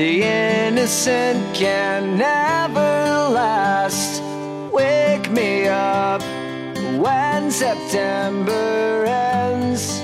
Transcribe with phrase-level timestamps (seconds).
[0.00, 4.22] The innocent can never last.
[4.72, 6.22] Wake me up
[6.98, 10.02] when September ends.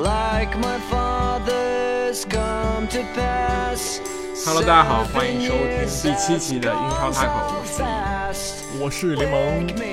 [0.00, 4.00] Like my father's come to pass.
[4.46, 7.88] Hello，大家好，欢迎收听第七期的英超 Taco，我是李
[8.32, 9.91] 是我是柠檬，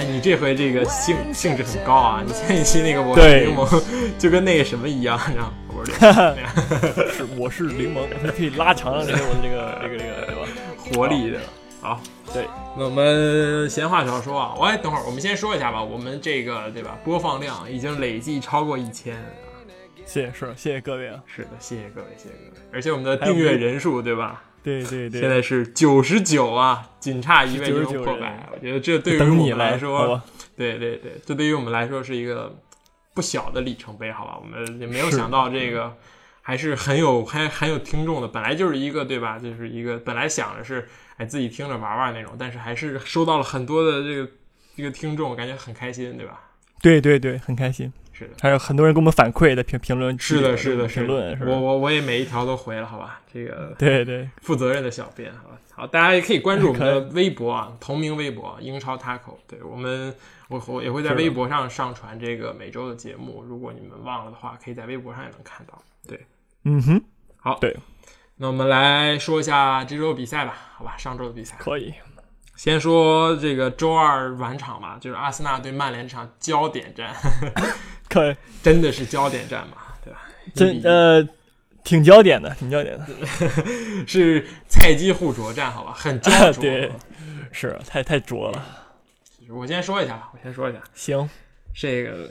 [0.00, 2.22] 哎，你这回这个兴兴致很高啊！
[2.26, 3.82] 你前一期那个我对是柠檬，
[4.18, 10.48] 就跟那个什么一样，然后我 是柠檬是我是柠檬，你可以拉长了这个我的这个这个这个对吧？
[10.96, 11.38] 活力的。
[11.82, 12.00] 好，
[12.32, 12.46] 对，
[12.78, 19.22] 那我们闲话少说啊，我哎，等会儿我们先说一下吧，我们这个对吧，播放量已经累计超过一千。
[20.06, 22.62] 谢谢是谢谢各位啊，是的，谢谢各位，谢谢各位。
[22.72, 28.48] 而且我们的订阅人数对吧，对对对，现在是九十九啊，仅差一位就能破百。
[28.52, 30.24] 我觉得这对于你我们来说吧，
[30.56, 32.58] 对对对，这对于我们来说是一个
[33.14, 34.38] 不小的里程碑，好吧？
[34.40, 35.96] 我们也没有想到这个
[36.42, 38.28] 还是很有还很有听众的。
[38.28, 39.38] 本来就是一个对吧？
[39.38, 44.30] 就是一个本来想的是哎自己听着玩玩那种，但是还是收到了很多的这个
[44.76, 46.40] 这个听众，感觉很开心，对吧？
[46.82, 48.34] 对对对，很开心，是的。
[48.40, 53.20] 还有很多人给我们反馈的评评论区，是的，是的，是的评论，是我我我也每一条都回了，好吧？
[53.32, 55.58] 这个对对，负责任的小编，好吧？
[55.74, 59.36] 好，大家也可以关注我们的微博啊，同名微博英超 Taco。
[59.48, 60.14] 对我们，
[60.48, 65.80] 我我也会在微博上上传这个每周的节目，如果你们忘了的话，可以在微博上也能看到。
[66.06, 66.26] 对，
[66.64, 67.02] 嗯哼，
[67.38, 67.74] 好，对，
[68.36, 70.94] 那我们来说一下这周的比赛吧，好吧？
[70.98, 71.94] 上周的比赛，可以，
[72.62, 77.10] 先说这个周二晚场吧，就是阿森纳对曼联这场焦点战，
[78.06, 80.20] 可，真的是焦点战嘛，对吧？
[80.54, 81.26] 真呃，
[81.82, 83.06] 挺焦点的，挺焦点的，
[84.06, 85.94] 是菜鸡互啄战，好吧？
[85.96, 86.60] 很焦灼。
[86.60, 86.92] 对
[87.50, 88.62] 是太太拙了，
[89.48, 90.82] 我先说一下吧，我先说一下。
[90.92, 91.26] 行，
[91.74, 92.28] 这个，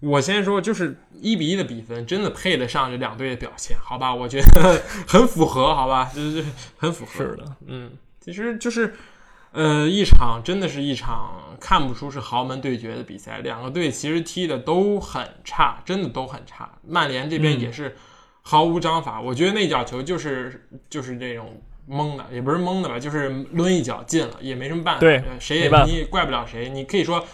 [0.00, 4.14] 我先说，就是一比一的比分，真的配得上这两队的表现，好吧？
[4.14, 6.10] 我觉得很符合，好吧？
[6.14, 6.42] 就是
[6.78, 7.12] 很符合。
[7.12, 8.94] 是的，嗯，其实就是，
[9.52, 16.78] 呃，一场真的是一场看不出是豪门对决的比赛，两个队其实踢的都很差，真的都很差。
[16.86, 17.96] 曼联这边嗯也是
[18.42, 21.62] 毫无章法，我觉得那脚球就是就是这种。
[21.84, 25.00] 蒙的也不是蒙的吧，就是抡一脚进了，也没什么办法。
[25.40, 26.68] 谁也你也怪不了谁。
[26.68, 27.26] 你可以说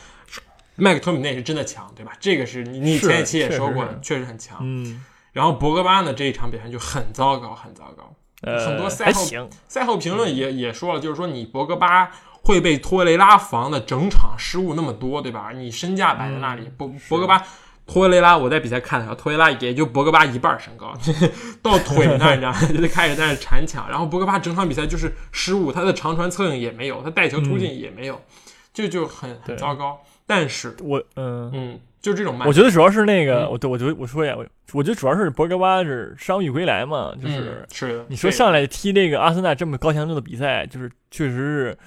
[0.75, 2.13] 麦克托米内是真的强，对吧？
[2.19, 4.57] 这个是你你前一期也说过确实，确实很强。
[4.63, 8.11] 嗯，然后博格巴呢这一场表现就很糟糕，很糟糕。
[8.43, 9.25] 呃，很多赛后
[9.67, 12.11] 赛后评论也也说了，就是说你博格巴
[12.43, 15.51] 会被托雷拉防的整场失误那么多，对吧？
[15.55, 17.45] 你身价摆在那里，博博格巴。
[17.91, 20.93] 托雷拉，我在比赛看的时候，托雷拉也就博格巴一半身高，
[21.63, 22.61] 到腿那儿，你知道吗？
[22.83, 28.21] 就开始在那缠抢，然后博格巴整场比赛就是失误，他的长传策应也没有，他带球突进也没有，
[28.75, 29.99] 就就很很糟糕。
[30.29, 31.51] 但是，我嗯。
[31.53, 41.79] 嗯，就这种慢，我觉得主要是那个，嗯我对我觉得我说一下，我我觉得主要是博格巴是伤愈归来嘛，就嗯是是，你说上来踢那个阿森纳这么高强度的比赛，就是确实是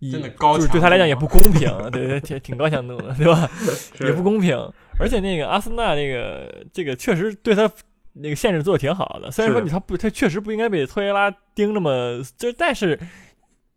[0.00, 3.48] 以真的高就是对他来讲也不公平，对对，挺挺高强度的，对吧？
[4.00, 4.58] 也不公平。
[4.98, 7.70] 而且那个阿森纳那个这个确实对他
[8.14, 12.98] 那个限制做的挺好的，虽然说你他不他确实不应该被托雷拉盯那么，就但是。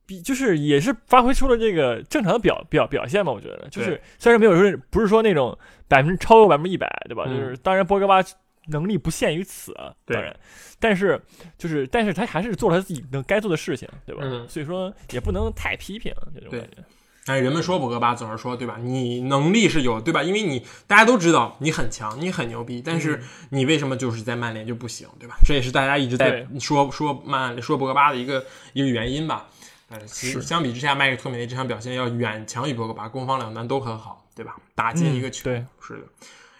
[0.05, 7.23] 比就是也是发挥出了这个正常的表表表现嘛，我觉得就是虽然没有说不是说那种百分之超过百分之一百，对吧？
[7.27, 8.23] 嗯就是当然博格巴
[8.67, 9.73] 能力不限于此
[10.05, 10.35] 当然，
[10.79, 11.21] 但是
[11.57, 14.21] 就是但是他还是做了他自己能该做的事情，对吧？
[14.25, 16.83] 嗯所以说也不能太批评这种感觉。
[17.25, 18.77] 但是人们说博格巴总是说，对吧？
[18.81, 20.21] 你能力是有，对吧？
[20.23, 23.21] 因为你大家都知道你很强，你很牛逼，但是
[23.51, 25.37] 你为什么就是在曼联就不行，对吧？
[25.45, 29.47] 这也是大家一直在说说曼说博格巴的一个一个原因吧。
[29.93, 34.55] 呃，其实是相比之下，麦克托米内这场表现要远强于博格巴，攻防两端都很好，对吧？
[34.73, 36.07] 打进一个球，嗯对是的。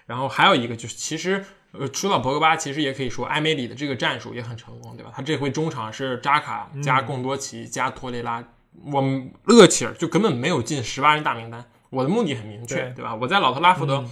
[0.05, 5.11] 然后还有一个就是，其实呃，说到博格巴，其实也可以说埃梅里的这个战术也很成功，对吧？
[5.15, 8.43] 他这回中场是扎卡加贡多齐加托雷拉，
[8.85, 11.65] 我们厄齐尔就根本没有进十八人大名单。
[11.89, 13.15] 我的目的很明确，对对吧？
[13.15, 14.11] 我在老特拉福德，嗯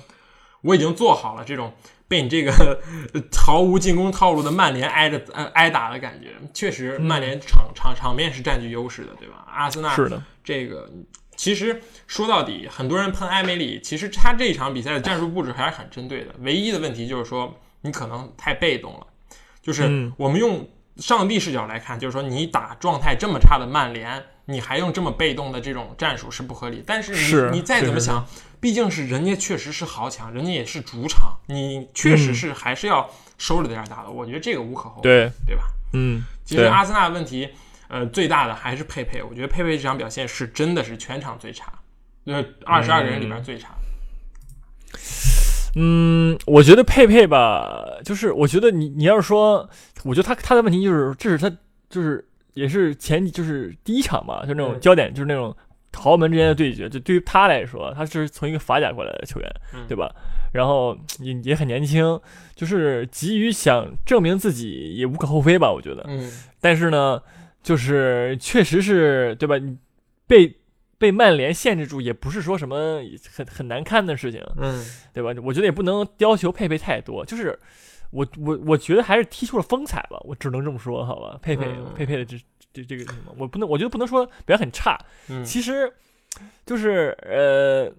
[0.61, 1.73] 我已经做好了这种
[2.07, 2.51] 被你这个
[3.13, 6.29] 呃 毫无进攻套路的曼联挨着呃挨打的感觉。
[6.53, 9.45] 确实，曼联场场场面是占据优势的，对吧？
[9.47, 10.89] 阿森纳是的，这个
[11.35, 16.35] 其实说到底，很多人喷埃梅里，其实他这一场比赛的战术布置还是很针对的。
[16.39, 19.07] 唯一的问题就是说，你可能太被动了。
[19.61, 20.67] 就是嗯我们用
[20.97, 26.83] 上帝视角来看，就是说你打状态这么差的曼联，你还用这么被动的这种战术是不合理。
[26.85, 28.25] 但是你是你再怎么想，
[28.59, 34.09] 毕竟是人家确实是豪强，人家也是主场，你确实是还是要收着点打的。
[34.09, 35.63] 我觉得这个无可厚非，对，对吧？
[35.93, 37.49] 嗯，其实阿森纳问题，
[37.87, 39.21] 呃，最大的还是佩佩。
[39.23, 41.71] 我觉得佩佩这场表现是真的是全场最差，
[42.25, 43.69] 就是二十二个人里边最差。
[45.75, 49.69] 嗯，我觉得佩佩吧，就是我觉得你你要是说，
[50.03, 51.49] 我觉得他他的问题就是，这是他
[51.89, 55.55] 就是也是前就是第一场嘛，就那种嗯焦点，就是那种
[55.93, 56.89] 豪门之间的对决。
[56.89, 60.13] 就对于他来说，他是从一个法甲过来的球员，嗯对吧？
[60.53, 62.19] 然后也也很年轻，
[62.55, 66.03] 就是急于想证明自己也无可厚非吧，我觉得。
[66.07, 67.21] 嗯但是呢，
[67.63, 69.57] 就是确实是对吧？
[69.57, 69.77] 你
[70.27, 70.57] 被
[70.97, 73.01] 被曼联限制住，也不是说什么
[73.33, 74.41] 很很难看的事情。
[74.57, 75.33] 嗯对吧？
[75.43, 77.57] 我觉得也不能要求佩佩太多，就是
[78.11, 81.39] 我我我觉得还是踢出了风采吧，我只能这么说，好吧？
[81.41, 81.93] 佩佩、嗯。
[81.95, 82.37] 佩佩的这
[82.73, 84.97] 这这个什么，我不能，我觉得不能说表现很差，
[85.29, 85.91] 嗯，其实
[86.65, 87.91] 就是呃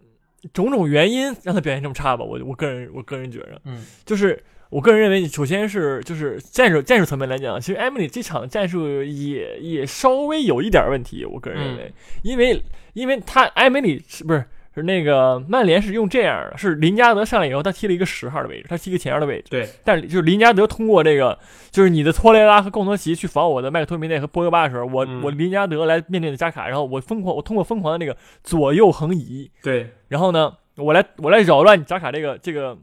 [0.53, 3.85] 种种原因让他表现这么差吧，我我个人我个人觉着，嗯。
[4.05, 11.93] 就是我个人认为，首先是就是战术战术层面来讲，其实艾米丽这场战术也也稍微有一点问题，我个人认为，
[12.23, 12.63] 因为
[12.95, 14.43] 因为他艾米丽是不是
[14.75, 21.39] 是那个曼联是用这样的，是林加德上来以后，他踢了一个十号的位置，他踢一个前腰的位置，对，但是就是林加德通过这个，
[21.71, 32.79] 就是你的托雷拉和贡多齐去防我的麦克托米内和波格巴的时候，我、嗯我林加德来面对的扎卡，然后我疯狂我通过疯狂的那个左右横移，对，然后呢，我来我来扰乱你扎卡这个这个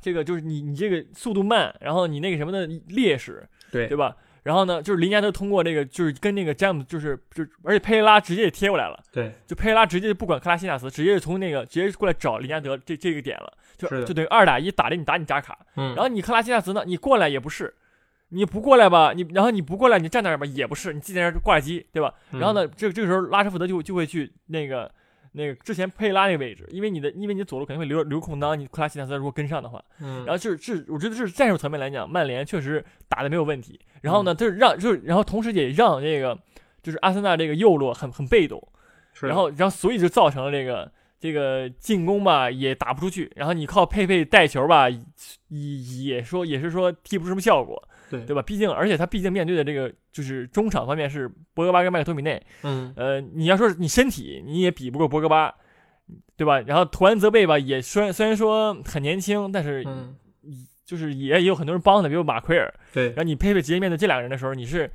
[0.00, 4.16] 这个就是你你这个速度慢，然后你那个什么的劣势，对对吧？
[4.42, 17.74] 然后呢，就是林加德通过这个就是跟那个詹姆斯就是就而且佩雷拉直接也贴过来了，对，就佩雷拉直接就不管克拉西纳斯，直接就从那个直接过来找林加德这这个点了，就就等于二打一打的你打你扎卡，嗯，然后你克拉西纳斯呢，你过来也不是。
[18.32, 22.14] 你不过来吧，你然后你不过来，你站那儿吧，也不是，你自己在那儿挂机，对吧？
[22.30, 22.38] 嗯。
[22.38, 24.88] 然后呢，这这个时候拉什福德就就会去那个
[25.32, 33.78] 那个之前佩拉那个位置，因为你的因为你左路肯定会留留空当，你克拉西纳斯如果跟上的话，嗯，然后就是是我觉得是战术层面来讲，曼联确实打的没有问题。
[34.02, 36.36] 然后呢，就是让就是然后同时也让这个
[36.82, 38.60] 就是阿森纳这个右路很很被动，
[39.12, 40.90] 是然后然后所以就造成了这个
[41.20, 45.00] 这个进攻吧也打不出去，然后你靠佩佩带球吧也
[45.48, 47.80] 也说也是说踢不出什么效果，
[48.10, 48.42] 对对吧？
[48.42, 55.54] 毕竟而且他毕竟面对的这个就是中场方面是博格巴跟麦克托米内，嗯呃，你要说你身体你也比不过博格巴，
[56.36, 56.60] 对吧？
[56.60, 60.16] 然后图安泽贝吧也虽然虽然说很年轻，但是嗯，
[60.84, 62.72] 就是也也有很多人帮他，比如马奎尔。
[62.92, 64.90] 对然，后你佩佩直接面对这两个人的时候，你是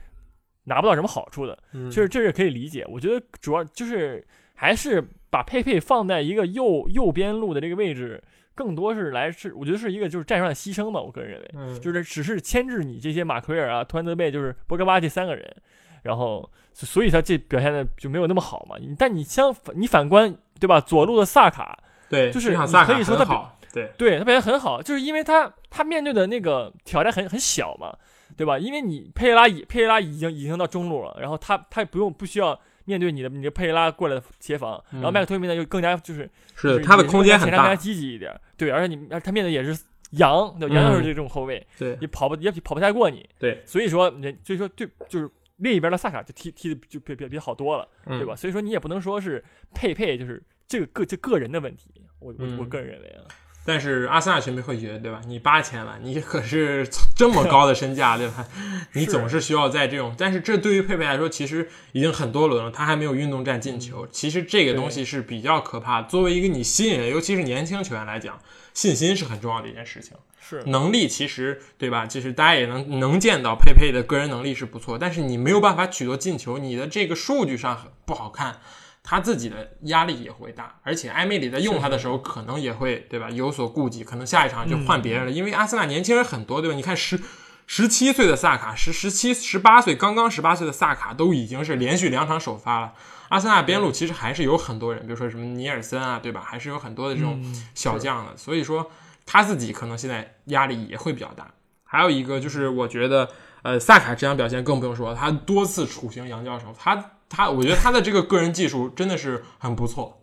[0.65, 1.57] 拿不到什么好处的。
[1.71, 2.85] 嗯就是这是可以理解。
[2.89, 8.21] 我觉得主要就是还是把佩佩放在一个右右边路的这个位置，
[8.55, 11.01] 更多是来是我觉得是一个就是战术上的牺牲吧。
[11.01, 15.55] 我个人认为，嗯就是只是牵制你这些马奎尔啊、图安德贝，就是博格巴这三个人，
[16.03, 18.77] 然后所以他这表现的就没有那么好嘛。
[18.97, 21.77] 但你相反你反观对吧，左路的萨卡，
[22.09, 27.93] 对，就是可以说他很好，对，对他表现很好，就是因为他他面对的那个挑战很很小嘛，
[28.37, 28.57] 对吧？
[28.57, 35.01] 因为你佩雷拉已佩雷拉已经已经到中路了，然后他他不用不需要面对你的你的佩雷拉过来的协防，嗯。
[35.01, 37.57] 然后麦克托米呢又更加就是是，就他的空间很大。
[37.57, 39.77] 更加，积极一点，对，而且你他面对也是
[40.11, 41.97] 杨，对吧，杨又是这种后卫，对。
[41.99, 45.29] 也跑不也跑不太过你，对，所以说人所以说对就是。
[45.59, 48.19] 另一边的萨卡就踢踢的就比比比好多了，嗯。
[48.19, 48.35] 对吧？？
[48.35, 49.41] 所以说你也不能说是
[49.73, 51.89] 佩佩就是这个个这个人的问题，
[52.19, 52.69] 我我我嗯。
[52.69, 53.23] 个人认为啊，
[53.65, 55.19] 但是阿森纳球迷会觉得，对吧？
[55.25, 58.45] 你八千万，你可是这么高的身价，对吧？
[58.93, 64.07] 你总是需要在这种，但是这对于佩佩来说，其实已经很多轮了，他还没有运动战进球。
[64.11, 66.07] 其实这个东西是比较可怕的。
[66.07, 68.39] 作为一个你吸引人，尤其是年轻球员来讲，
[68.73, 70.13] 信心是很重要的一件事情。
[70.47, 72.05] 是能力其实对吧？
[72.05, 78.59] 就是大家也能能见到佩佩的个人能力是不错，但是你没有办法取得进球，你的这个数据上很不好看，
[79.05, 86.75] 他自己的压力也会大，而且埃梅里在用他的时候可能也会对吧有所顾忌，可能下一场就换别人了，因为阿森纳年轻人很多对吧？
[86.75, 87.21] 你看十。
[87.67, 92.93] 十七岁的萨卡，十十七、十八岁，刚刚十八岁的萨卡都已经是连续两场首发了。
[93.29, 96.43] 阿森纳边路其实还是有很多人，比如说什么尼尔森啊，对吧？
[96.45, 98.91] 还是有很多的这种嗯小将的，所以说
[99.25, 101.49] 他自己可能现在压力也会比较大。
[101.83, 103.27] 还有一个就是，我觉得，
[103.63, 110.21] 呃，萨卡这场表现更不用说，他多次处刑杨教授，他他，我觉得他的这个个人技术真的是很不错，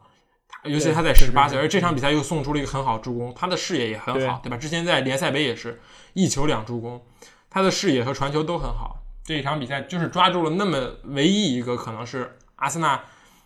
[0.64, 4.56] 尤其他在十八岁，而这场比赛又送出了一个很好助攻，他的视野也很好，对吧？
[4.56, 5.80] 之前在联赛杯也是
[6.14, 7.02] 一球两助攻，
[7.50, 9.02] 他的视野和传球都很好。
[9.24, 13.00] 这一场比赛就是抓住了那么唯一一个可能是阿森纳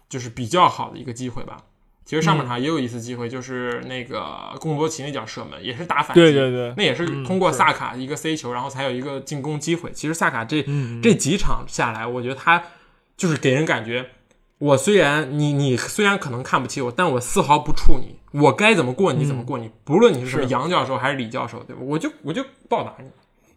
[0.09, 1.59] 就是比较好的一个机会吧。
[2.05, 9.91] 其实上半场也有一次机会，就是那个贡多齐那脚射门，也是打反击，对对对，那也是嗯通过萨卡一个 C 球，然后才有一个进攻机会。
[9.91, 12.63] 其实萨卡这嗯这几场下来，我觉得他
[13.16, 14.11] 就是给人感觉，
[14.58, 21.82] 我虽然你你虽然可能看不起我，但我丝毫不怵你，我该怎么过你怎么过你，不论你是什么杨教授还是李教授，对吧？
[21.82, 23.08] 我就我就报答你，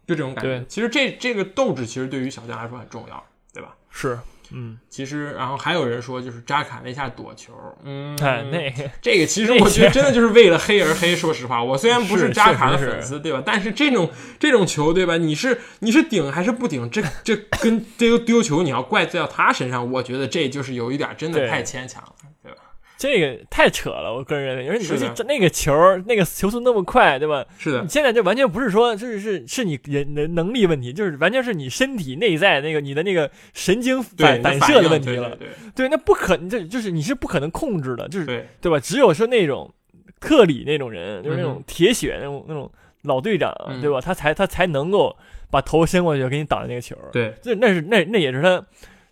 [0.07, 0.65] 就这种感觉对。
[0.67, 3.23] 其实这这个斗志其实对于小将来说很重要，
[3.53, 3.75] 对吧？
[3.89, 4.17] 是
[4.51, 7.53] 嗯，其实，然后还有人说，就是扎卡那下躲球，
[7.83, 11.15] 嗯，哎，那个这个其实我觉得真的就是为了黑而黑。
[11.15, 13.43] 说实话， 我虽然不是扎卡的粉丝，对吧？
[13.45, 15.17] 但是这种这种球，对吧？
[15.17, 16.89] 你是你是顶还是不顶？
[16.89, 22.13] 这这跟丢丢球你要怪罪到他身上，我觉得这就是有一点真的太牵强了？
[22.99, 25.73] 这个太扯了，我个人认为，而且是的尤其这那个球，
[26.05, 27.45] 那个球速那么快，对吧？
[27.57, 35.29] 是的你，现在这完全不是说，就是是是你人能能力问题，就是完全是你身体内在那个你的那个神经反反射的问题了。
[35.37, 38.77] 对对对，那不可，这就是你是不可能控制的，就是对对吧？
[38.77, 39.73] 只有说那种
[40.19, 42.69] 特里那种人，就是那嗯种铁血那种那种
[43.03, 44.01] 老队长，嗯对吧？
[44.01, 45.15] 他才他才能够
[45.49, 46.97] 把头伸过去给你挡那个球。
[47.13, 48.61] 对这那是那那也是他，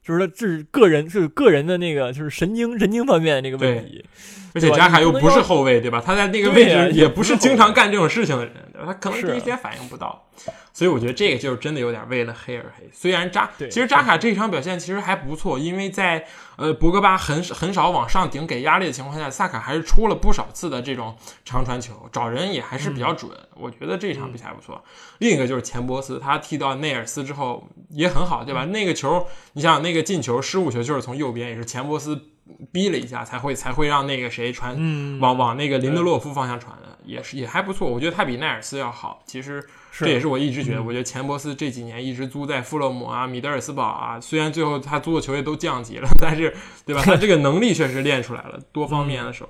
[0.07, 4.05] 就是说这是个人是个人的那个就是神经神经方面的那个问题。
[4.53, 6.01] 而且扎卡又不是后卫，对吧？
[6.03, 8.87] 他在那个位置也不是经常干这种事情的人，对吧？
[8.87, 10.26] 他可能第一时间反应不到，
[10.73, 12.89] 所以我觉得这个就是真的有点为了黑而黑。
[12.93, 16.25] 虽然扎，其实扎卡这一场表现其实还不错，因为在
[16.55, 23.31] 呃博格巴很很少往上顶给压力的情况下，萨卡还是出了不少次的这种长传球，找人也还是比较准。
[23.55, 24.83] 我觉得这场比赛还不错。
[25.19, 28.65] 另一个就是钱伯斯，他踢到内尔斯之后也很好，对吧？
[28.65, 32.21] 那个球，你想想那个进球失误球就是从右边，也是钱伯斯
[32.71, 37.89] 逼了一下才会才会让那个谁传嗯，往往那个林德洛夫方向传的，也是也还不错。
[37.89, 39.23] 我觉得他比内尔斯要好。
[39.25, 39.67] 其实是
[40.05, 47.01] 这也是我一直觉得，嗯我觉得钱伯斯这几年一直租在富勒姆啊、米德尔斯堡啊，虽然最后他租的球队都降级了， 但是对吧？
[47.03, 49.47] 他这个能力确实练出来了，多方面的手。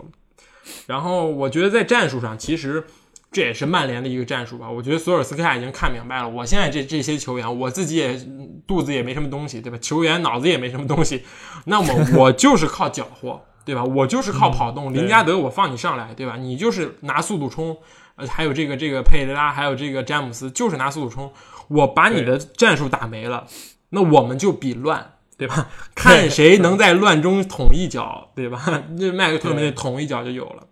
[0.86, 2.86] 然后我觉得在战术上，其实。
[3.30, 6.30] 这也是曼联的一个战术吧，我觉得索尔斯克亚已经看明白了。
[6.30, 9.78] 我现在这这些球员，我自己也嗯肚子也没什么东西，对吧？
[9.80, 11.24] 球员脑子也没什么东西，
[11.66, 13.84] 那么我 就是靠搅和，对吧？
[13.84, 14.94] 我就是靠跑动。
[14.94, 16.38] 对林加德我放你上来，对吧？
[16.38, 17.78] 你就是拿速度冲，
[18.18, 21.32] 呃，还有这个这个佩雷拉，还有这个詹姆斯，就是拿速度冲。
[21.70, 23.48] 我把你的战术打没了，
[23.90, 25.70] 那我们就比乱，对吧？
[25.96, 28.84] 看谁能在乱中捅一脚，对吧？
[28.98, 30.64] 那麦克特梅捅一脚就有了。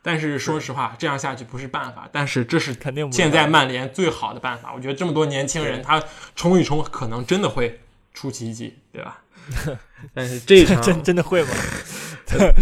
[0.00, 2.08] 但是说实话，这样下去不是办法。
[2.10, 4.72] 但是这是肯定现在曼联最好的办法。
[4.74, 6.02] 我觉得这么多年轻人，他
[6.34, 7.80] 冲一冲，可能真的会
[8.14, 9.20] 出奇迹，对吧？
[10.14, 11.50] 但是这一场真真的会吗？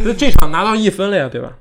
[0.04, 1.52] 那这场拿到一分了呀，对吧？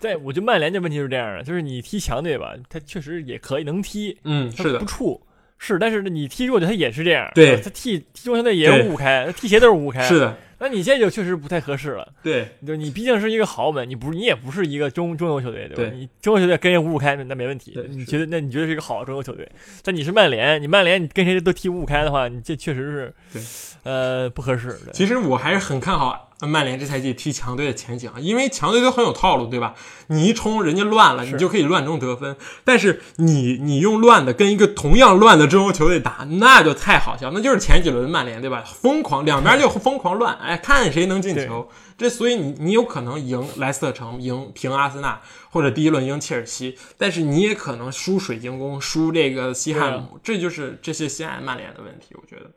[0.02, 5.20] 对，我觉得曼联这问题是这样的，就是你踢强队吧，他确实也可以能踢，嗯，是的他不，怵。
[5.62, 10.20] 是，但是你踢弱队他也是这样，对他踢踢中强队也是五五开，他踢鞋都是五五开，是。
[10.20, 15.90] 的，那你这就确实不太合适了，对，就你毕竟是一个豪门，你不是你也不是一个中中游球队，对吧？
[15.90, 19.46] 对你中游球队跟人五五开那那没问题你觉得那你觉得是一个好的中游球队，
[19.82, 23.42] 但你是曼联，你曼联你跟谁都踢五五开的话，你这确实是对，
[23.82, 24.92] 呃不合适的。
[24.94, 29.74] 其实我还是很看好曼联这赛季踢强队的前景，因为强队都很有套路，对吧？
[30.06, 32.36] 你一冲人家乱了，你就可以乱中得分。
[32.64, 38.64] 但是你你用乱的跟一个同样乱的中游球队打，那就太好笑，那就是前几轮曼联，对吧？
[38.66, 41.68] 疯狂两边就疯狂乱，哎，看谁能进球。
[41.98, 45.20] 这所以你你有可能赢莱斯特城，赢平阿森纳，
[45.50, 52.50] 或者第一轮赢切尔西，但是你也可能输水晶宫，输这个西汉姆，这就是这些西汉曼联的问题，我觉得。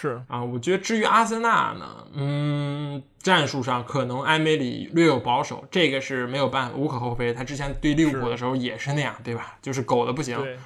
[0.00, 7.34] 是啊，我觉得至于阿森纳呢，嗯，战术上可能埃梅里略有保守，这个是没有办法，无可厚非。
[7.34, 9.56] 他之前对利物浦的时候也是那样，对吧？
[9.60, 10.40] 就是狗的不行。
[10.40, 10.56] 对，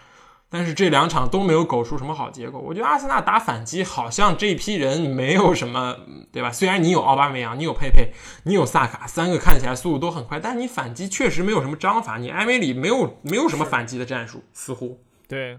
[0.51, 2.61] 但是这两场都没有狗出什么好结果。
[2.61, 5.97] 我觉得阿森纳打反击好像这批人没有什么，
[6.31, 6.53] 对吧？
[6.53, 8.13] 虽然你有奥巴梅扬，你有佩佩，
[8.45, 12.19] 你有萨卡，三个看起来速度都很快，但是你反击确实没有什么章法。
[12.19, 15.03] 你埃梅里没有没有什么反击的战术，似乎。
[15.27, 15.59] 对，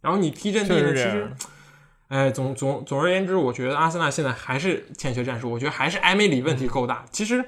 [0.00, 1.30] 然后你踢阵地呢，其实。
[2.08, 7.04] 哎，总总总而言之，我觉得阿森纳现在还是欠缺战术，我觉得还是埃梅里问题够大。
[7.10, 7.44] 其实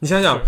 [0.00, 0.40] 你想想，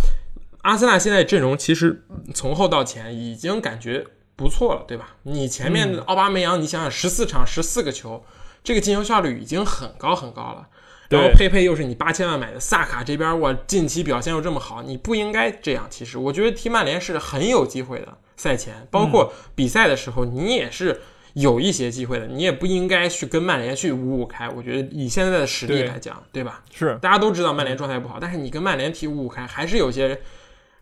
[0.63, 2.05] 阿森纳现在阵容其实
[2.35, 4.05] 从后到前已经感觉
[4.35, 5.17] 不错了，对吧？
[5.23, 8.25] 你前面的奥巴梅扬，你想想十四场十四个球，
[8.65, 10.67] 这个进球效率已经很高很高了。
[11.09, 15.87] 然后佩佩又是你八千万买的，萨卡这边我近期表现又这么好，你不应该这样。
[15.91, 21.03] 其实我觉得踢曼联是很有机会的，赛前包括比赛的时候，你也是
[21.35, 24.49] 有一些机会的，你也不应该去跟曼联去五五开。
[24.49, 26.63] 我觉得以现在的实力来讲，对吧？
[26.73, 30.21] 是大家都知道曼联状态不好，但是你跟曼联踢五五开，还是有些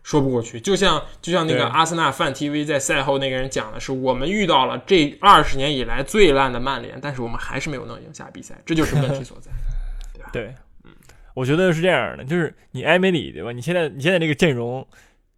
[0.03, 0.59] 说不过去。
[0.59, 9.51] 就像就像那个阿森纳范 TV 在赛后那个人讲的是，我们遇到了这二十年以来最烂的曼联，但是我们还是没有能赢下比赛，这就是问题所在。
[10.33, 10.91] 对，对，嗯
[11.33, 13.53] 我觉得是这样的，就是你埃梅里对吧？
[13.53, 14.85] 你现在你现在这个阵容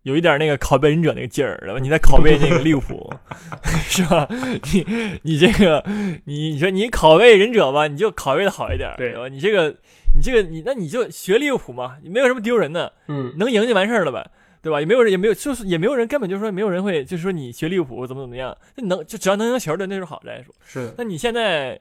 [0.03, 1.79] 有一点那个拷贝忍者那个劲儿，对吧？
[1.79, 3.13] 你在拷贝那个利物浦，
[3.89, 4.27] 是吧？
[4.29, 5.83] 你你这个
[6.25, 9.27] 你你说你拷贝忍者吧，你就拷贝的好一点，对对吧？
[9.27, 9.75] 你这个
[10.15, 14.25] 你这个你那你就学利物浦嘛，你没有什么丢人的，嗯，能赢就完事儿了呗。
[14.61, 14.79] 对吧？
[14.79, 20.55] 也没有人，也没有，就是也没有人，根本就说没有人会，就是说你学利物浦怎么怎么样，那能就只要能赢球的那是好战术。
[20.65, 21.77] 是，那你现在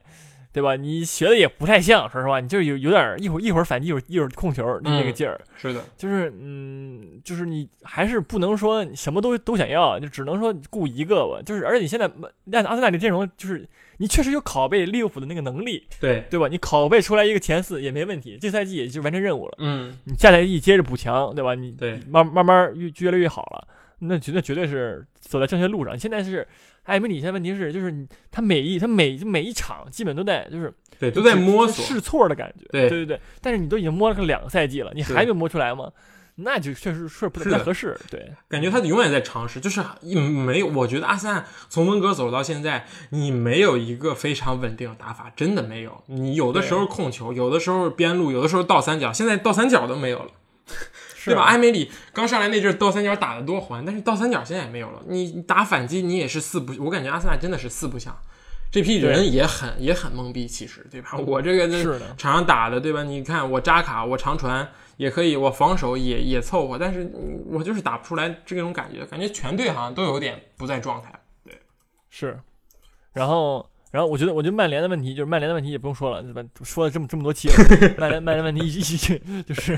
[0.53, 0.75] 对吧？
[0.75, 11.41] 你学的也不太像，说实话，你就是有有点儿一会儿一会儿反击，一会儿一会儿控球那那个嗯劲儿，是的，就是嗯，就是你还是不能说什么都都想要，就只能说顾一个吧。
[11.43, 12.05] 就是而且你现在
[12.51, 13.67] 按阿森纳这阵容，就是
[13.97, 16.47] 你确实有拷贝利物浦的那个能力，对，对吧？
[16.47, 19.55] 你拷贝出来一个前四也没问题，这赛季也就完成任务了。
[19.57, 21.55] 嗯，你下赛季接着补强，对吧？
[21.55, 23.67] 你对慢慢慢越越来越好了，
[23.99, 25.97] 那绝对绝对是走在正确路上。
[25.97, 26.47] 现在是
[26.83, 33.21] 埃梅里，现在问题是就是你他每一他每每一场基本都在就是对，都在摸索，试错的感觉，对对对对。
[33.41, 35.91] 但是你都已经摸了个两个赛季了，你还没摸出来吗？
[36.35, 38.33] 那就确实是不太合适，对。
[38.49, 40.65] 感觉他永远在尝试，就是一没有。
[40.65, 46.03] 我觉得阿森纳从温格走到现在，你没有一个非常稳定的打法，真的没有。
[46.07, 50.31] 你有的时候控球，有的时候边路，有的时候倒三角，现在倒三角都没有了，
[51.25, 51.43] 对吧？
[51.43, 55.01] 埃梅里刚上来那阵儿倒三角打得多欢，但是倒三角现在也没有了。
[55.07, 58.17] 你你打反击，你也是四不，我感觉阿森纳真的是四不像。
[58.71, 61.15] 这批人也很也很懵逼，其实对吧？
[61.27, 63.03] 我这个是场上打的对吧？
[63.03, 71.13] 你看我扎卡，我长传也可以，我防守也也凑合，但是嗯我就是打不出来这种感觉，感觉全队好像都有点不在状态。
[71.43, 71.55] 对
[72.09, 72.39] 是，
[73.11, 76.25] 然后然后我觉得我觉得曼联的问题就是曼联的问题也不用说了？
[76.63, 77.53] 说了这么这么多期了，
[77.99, 79.77] 曼联曼联问题一 直就是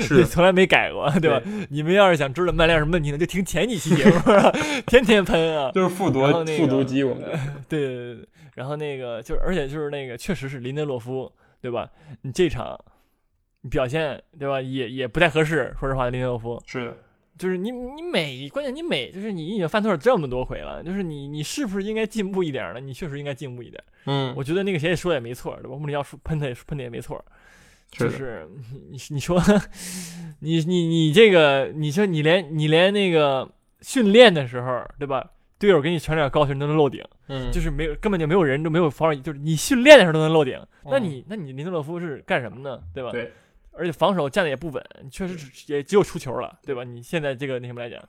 [0.00, 1.42] 是从来没改过，对吧？
[1.68, 4.20] 你们要是想知道曼联有什么问题呢，就听前几期节目，
[4.86, 5.72] 天天喷啊。
[5.74, 6.24] 就是复读
[6.56, 7.24] 复读机，我们
[7.68, 11.90] 对对对对，然后那个就是，而且就是那个，确实是林德洛夫，对吧？
[12.22, 12.78] 你这场
[13.62, 14.60] 你表现，对吧？
[14.60, 16.96] 也也不太合适，说实话，林德洛夫是的，
[17.38, 22.80] 就是你你每关键你每就是你已经犯错了这么多回了，就是你你是不是应该进步一点呢？
[22.80, 23.82] 你确实应该进步一点。
[24.06, 25.76] 嗯，我觉得那个谁也说的也没错，对吧？
[25.76, 27.22] 穆里要说喷他也喷的也没错，
[27.90, 28.48] 就是
[28.90, 29.42] 你你说
[30.40, 33.50] 你你你这个你说你连你连那个
[33.80, 35.30] 训练的时候，对吧？
[35.58, 42.78] 队友给你传点高球你都能漏顶，嗯，就是没有根本就没有人就没有防守，就是你训练的时候都能漏顶，那嗯你那你林德洛夫是干什么呢？
[42.92, 43.10] 对吧？
[43.10, 43.32] 对，
[43.76, 45.36] 而且防守站的也不稳，确实
[45.66, 46.82] 也只有出球了，对吧？
[46.84, 48.02] 你现在这个那什么来讲，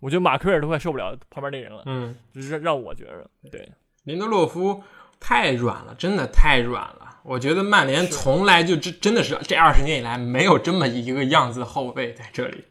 [0.00, 3.70] 我觉得马奎尔都快受不了旁边那人了，嗯，就是让我觉着，对，
[4.04, 4.82] 林德洛夫
[5.18, 7.18] 太软了，真的太软了。
[7.22, 12.64] 我觉得曼联从来就真真的是这二十年以来没有这么一个样子的后卫在这里，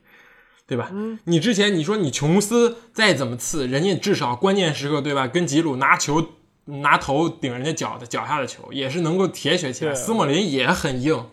[0.65, 0.89] 对吧？
[0.91, 6.29] 嗯，你之前你说你琼斯再怎么次，人家至少关键时刻对吧，跟吉鲁拿球
[6.65, 9.93] 拿头顶人家脚的脚下的球，也是能够铁血起来。
[9.93, 11.29] 斯莫林也很硬。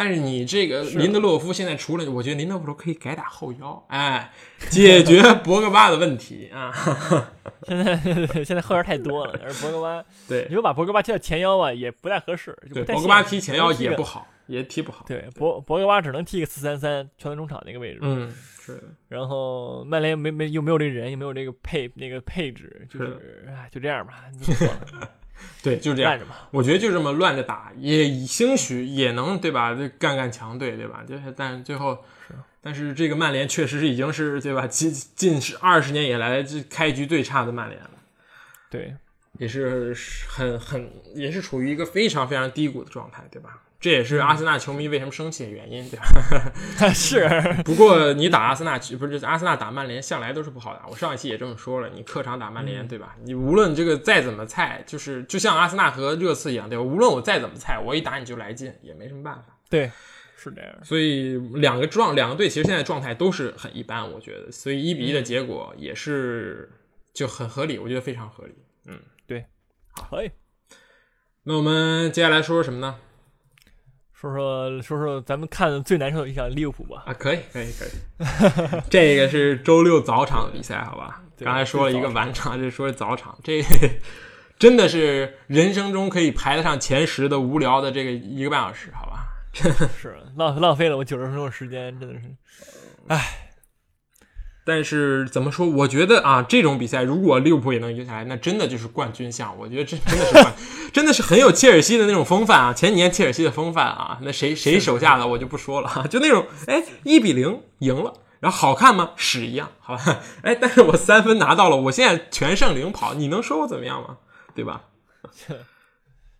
[0.00, 4.32] 但是你这个林德洛夫现在除了，我觉得林德洛夫可以改打后腰，哎，
[4.70, 6.72] 解决博格巴的问题啊。
[7.68, 7.94] 现在
[8.42, 10.46] 现在后腰太多了， 而博格巴，对。
[10.48, 15.04] 你说把博格巴踢到前腰吧，也不太合适，对，博格巴踢前腰也不好，也踢不好。
[15.06, 18.76] 对，博博格巴只能踢个四三三传到中场那个位置，嗯，是。
[18.76, 23.04] 的，然后曼联没没又没有这个人，又没有这个配那个配置，就是。
[23.04, 25.10] 是哎就这样吧，就错了
[25.62, 26.18] 对，就这样。
[26.50, 29.74] 我觉得就这么乱着打，也兴许也能对吧？
[29.74, 31.04] 这干干强队对吧？
[31.06, 32.04] 就是但最后，
[32.62, 34.66] 但是这个曼联确实是已经是对吧？
[34.66, 37.90] 近近是二十年以来这开局最差的曼联了，
[38.70, 38.94] 对，
[39.38, 39.94] 也是
[40.28, 43.58] 很很也是处于一个非常非常低谷的状态，对吧？
[43.80, 46.92] 这也是阿森纳球迷为什么生气的原因， 对吧？
[46.92, 47.26] 是，
[47.64, 50.86] 不过你打阿森纳不是阿森纳打曼联，向来都是不好打。
[50.86, 53.16] 我上一期也这么说了，你客场打曼联，对吧？
[53.24, 56.84] 你无论这个再怎么菜，就是就像阿森纳和热刺一样，对吧？
[56.84, 59.56] 无论我再怎么菜，我一打你就来劲，也没什么办法。
[59.70, 59.90] 对，
[60.36, 60.70] 是这样。
[60.84, 66.70] 所以两个状两个队其实现在状态都是很一般，我觉得，所以一比一的结果也是
[67.14, 68.54] 就很合理，我觉得非常合理。
[68.86, 69.46] 嗯，对
[69.94, 70.30] 可以
[71.44, 72.96] 那我们接下来说说什么呢？
[74.20, 77.04] 说说说说咱们看的最难受的一场利物浦吧。
[77.06, 78.82] 啊，可以，可以，可以。
[78.90, 81.22] 这个是周六早场的比赛，好吧？
[81.38, 83.62] 刚才说了一个晚场，这说是早场，这
[84.58, 89.24] 真的是人生中可以排得上前十的无聊的这个一个半小时，好吧？
[89.98, 92.26] 是浪浪费了我九十分钟时间，真的是。
[94.64, 95.66] 但是怎么说？
[95.66, 99.56] 我觉得啊，这种比赛如果利物浦也能赢下来，那真的就是冠军相。
[99.58, 100.52] 我觉得这真的是冠，
[100.92, 102.72] 真的是很有切尔西的那种风范啊！
[102.72, 109.12] 前几年切尔西的风范啊，那谁 谁手下的我就不说了啊，就那种 哎一比零赢了，然后好看吗？
[109.16, 110.20] 屎一样，好吧？
[110.42, 114.18] 哎，但是我三分拿到了，我现在全胜领跑，你能说我怎么样吗？
[114.54, 114.82] 对吧？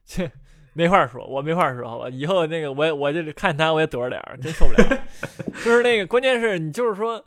[0.07, 0.31] 这
[0.73, 2.09] 没话说，我没话说，好吧？
[2.11, 4.99] 以后那个我我就是看他我也躲着点儿，真受不了。
[5.65, 7.25] 就是那个关键是你就是说，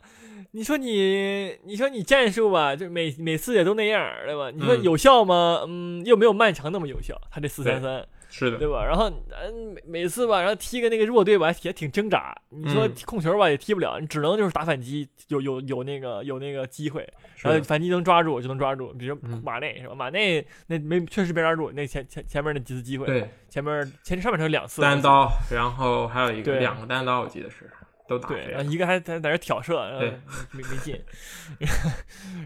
[0.56, 4.52] 你说你，你说你战术吧，就每每次也都那样，对吧？
[4.54, 5.64] 你说嗯有效吗？
[5.66, 8.84] 嗯，又没有曼城那么有效，他这四三三，是的，对吧？
[8.86, 12.32] 然后，嗯，每每次吧，然后踢个那个弱队吧，也挺挣扎。
[12.50, 17.04] 你说嗯控球吧，也踢不了，你只能就是打反击，有有有那个有那个机会，
[17.38, 18.92] 然后反击能抓住就能抓住。
[18.92, 19.94] 比如嗯马内是吧？
[19.96, 25.02] 马内那没确实没抓住，那前前前面那几次机会，对，前面前上半场有两次单。
[25.02, 27.68] 刀，然后还有一个对两个单刀，我记得是
[28.08, 30.10] 都打对，然后一个还在在那挑射，然后对
[30.52, 31.00] 没没进，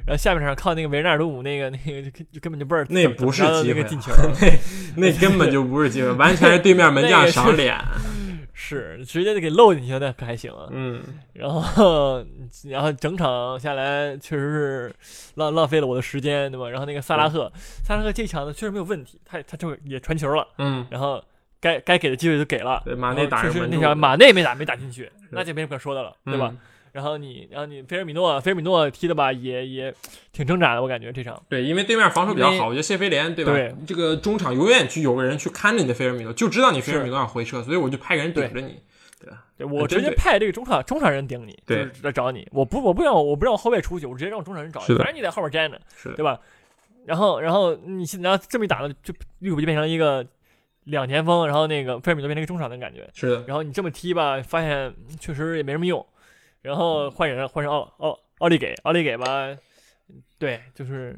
[0.06, 4.12] 然后下半场靠那个维纳尔杜姆那个那个就就根本就不是那不是机会个进球，
[4.96, 7.76] 那那根本就不是机会，完全是对面门将赏脸。
[8.60, 10.66] 是直接就给漏进去，那可还行啊。
[10.72, 11.00] 嗯，
[11.32, 12.24] 然后，
[12.64, 14.94] 然后整场下来确实是
[15.36, 16.68] 浪浪费了我的时间，对吧？
[16.68, 17.50] 然后那个萨拉赫，
[17.84, 21.22] 萨拉赫这场呢确实没有问题，他他就也传球了，嗯，然后
[21.60, 22.82] 该该给的机会就给了。
[22.84, 26.50] 对马内打确实那场马内没打没打进去，那就没什么可说的了，对吧？
[26.52, 26.58] 嗯？
[26.90, 29.94] 然后你，然后你菲尔米诺，菲尔米诺踢的吧，也也
[30.32, 31.40] 挺挣扎的，我感觉这场。
[31.48, 33.52] 对，因为对面防守比较好，我觉得谢菲联对吧？
[33.52, 38.80] 对这个中场永远去有个人去看着你的菲尔米诺，就知道你菲尔米诺要回撤，所以我就派个人顶着你。
[39.56, 42.46] 对我直接派这个中场中场人顶你，对就是来找你。
[42.52, 46.38] 我不我不让我不让后卫出去，我直接让中场人找你，反正你在后面站着，是对吧？
[47.04, 50.24] 然后然后你现然后这么一打呢，就利物浦就变成一个
[50.88, 53.09] 两前锋，然后那个菲尔米诺变成一个中场的感觉。
[53.14, 56.05] 是的，然后你这么踢吧，发现确实也没什么用。
[56.62, 59.57] 然后换人换成奥奥奥利给，奥利给吧，
[60.38, 61.16] 对，就是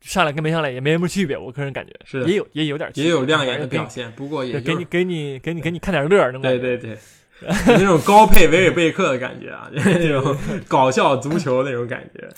[0.00, 6.58] 上来跟没上来也没什么区别，我个人感觉是的也有也有点区别也有亮眼的表现，不过也，就是给你给你给你给你看点乐儿，那种感觉。
[6.58, 6.98] 对对对，
[7.66, 10.36] 那种高配维尔贝克的感觉啊，就 是那种
[10.66, 12.28] 搞笑足球那种感觉。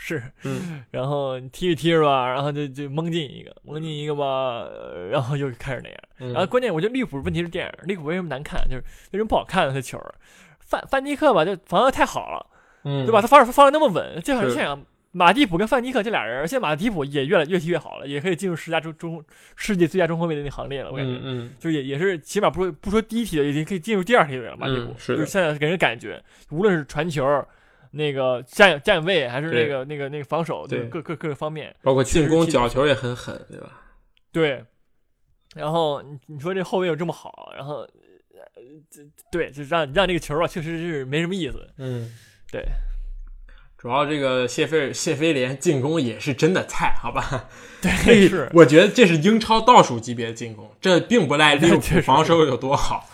[0.00, 4.24] 是，嗯，然后你踢着踢着吧，然后就就蒙进一个，蒙进一个吧，
[4.62, 5.98] 呃然后又开始那样。
[6.20, 9.74] 嗯然后关键我觉得利物浦问题是这样，利物浦为什么难看，就是为什么不好看呢？
[9.74, 10.14] 他球儿，
[10.60, 12.46] 范范迪克吧，就防的太好了，
[12.84, 13.20] 嗯，对吧？？
[13.20, 14.80] 他防守防的那么稳，就好像这样。
[15.10, 19.24] 马蒂普跟范迪克这俩人，现在马蒂普也越来越踢越好了，也可以进入十佳中中
[19.56, 20.92] 世界最佳中后卫的那行列了。
[20.92, 24.56] 我感觉，嗯嗯，就也也是起码不说不说第一梯队，已经可以进入第二梯队了。
[24.56, 27.24] 马蒂普、嗯是就是现在给人感觉，无论是传球、
[27.92, 33.80] 那个站站位，还是那个那个那个防守，对各各各个方面，包括进攻角球也很狠，对吧？
[34.32, 34.64] 对。
[35.54, 41.68] 然后你你说这后卫又这么好，然后呃这对，就让让这个球啊，确实是没什么意思。
[41.78, 42.12] 嗯，
[42.52, 42.64] 对。
[43.78, 47.48] 主要这个谢菲尔谢菲联进攻也是真的菜，好吧？
[47.80, 53.08] 对，是我觉得这是英超倒数级别的进攻，这并不赖 利物浦防守有多好。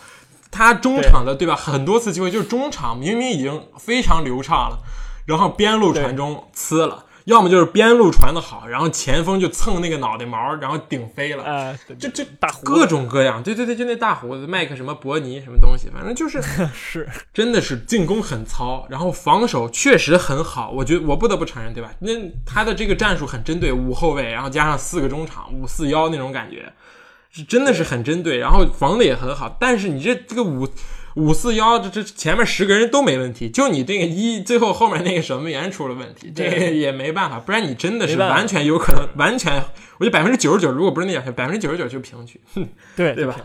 [0.55, 1.53] 他中场的对吧？
[1.53, 4.79] 很多次机会就是中场明明已经非常流畅了，
[5.25, 11.43] 然后边路传中呲了，要么就是边路传的好，然后前锋就蹭那个脑袋毛，然后顶飞了。
[11.43, 16.41] 啊，对这这大胡子各种各样，对对对，就那大胡子麦克什么伯尼什么东西，反正就是
[16.73, 21.91] 是真的是进攻很糙，然后防守确实很好，我觉得我不得不承认，对吧？
[21.99, 22.11] 那
[22.45, 26.71] 他的这个战术很针对五后卫，然后加上四个中场，五四幺那种感觉，
[27.35, 29.57] 是真的是很针对，然后防的也很好。
[29.59, 30.65] 但是你这这个五
[31.15, 39.53] 五四幺，这这这前面十个人都没问题，就你这个一最后后面那个守门员出了问题，这个也没办法，不然你真的是完全有可能，完全
[39.97, 42.39] 我觉得百分之九十九，如果不是那样，百分之九十九就平局。
[42.95, 43.35] 对对吧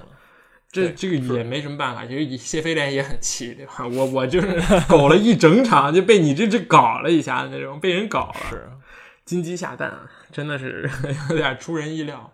[0.72, 3.84] 这这个也没什么办法，其实谢飞联也很气，对吧？
[3.88, 8.70] 我我就是搞了一整场，就被你这这搞了一下那种，被人搞了，是。
[9.24, 10.88] 金鸡下蛋，啊真的是
[11.30, 12.32] 有点出人意料。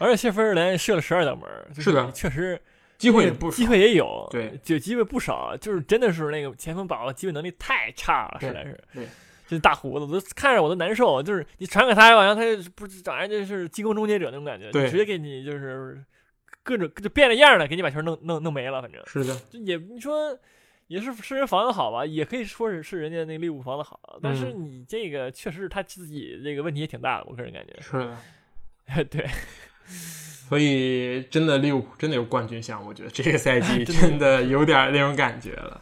[0.00, 2.60] 对，而且谢菲尔连射了十二道门是的确实
[2.98, 8.78] 机会也不少机会也有，对，就机会不少，就是真的是那个前锋把握机会能力太差了，实在是。
[8.94, 9.06] 对，
[9.46, 11.22] 这大胡子，我都看着我都难受。
[11.22, 16.02] 就是你传给他吧，然后他就不是长人就是进攻终结者那种感觉，对直接给你就是
[16.62, 20.38] 各种就变了样了，给你把球弄弄弄没了，反正是的，就也你说。
[20.90, 27.80] 也是是人防的好吧，也可以说是是人家那个利物浦防的好，但是嗯你这个确实是他自己这个问题也挺大的，我个人感觉。
[27.80, 29.04] 是的。
[29.04, 29.24] 对，
[30.50, 35.80] 所以真的利物浦真的有冠军相，我觉得这个赛季 真的有点那种感觉了，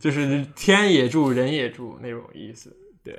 [0.00, 2.76] 就是天也助人也助那种意思。
[3.04, 3.14] 对，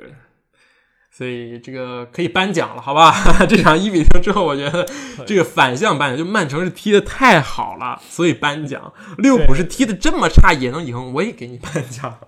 [1.09, 3.13] 所以这个可以颁奖了，好吧？
[3.47, 4.85] 这场一比零之后，我觉得
[5.25, 12.19] 这个反向颁奖，就曼城是踢的太好了，所以颁奖；利物浦是踢的这么差也能赢，我也给你颁奖。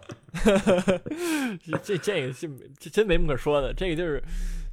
[1.65, 4.23] 这这这个是这真没什么可说的，这个就是。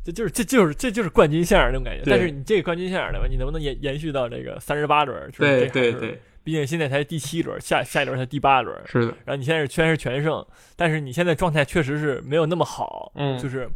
[0.08, 3.26] 这就是这就是这就是冠军相那种感觉，但是你这个冠军相对吧？
[3.28, 5.30] 你能不能延延续到这个三十八轮？
[5.30, 10.42] 就是对对对，毕竟现在才第七轮，下下一轮才第八轮，是的，然后你现在是全是全胜，
[10.76, 13.38] 但是你现在状态确实是没有那么好，嗯。
[13.38, 13.68] 就是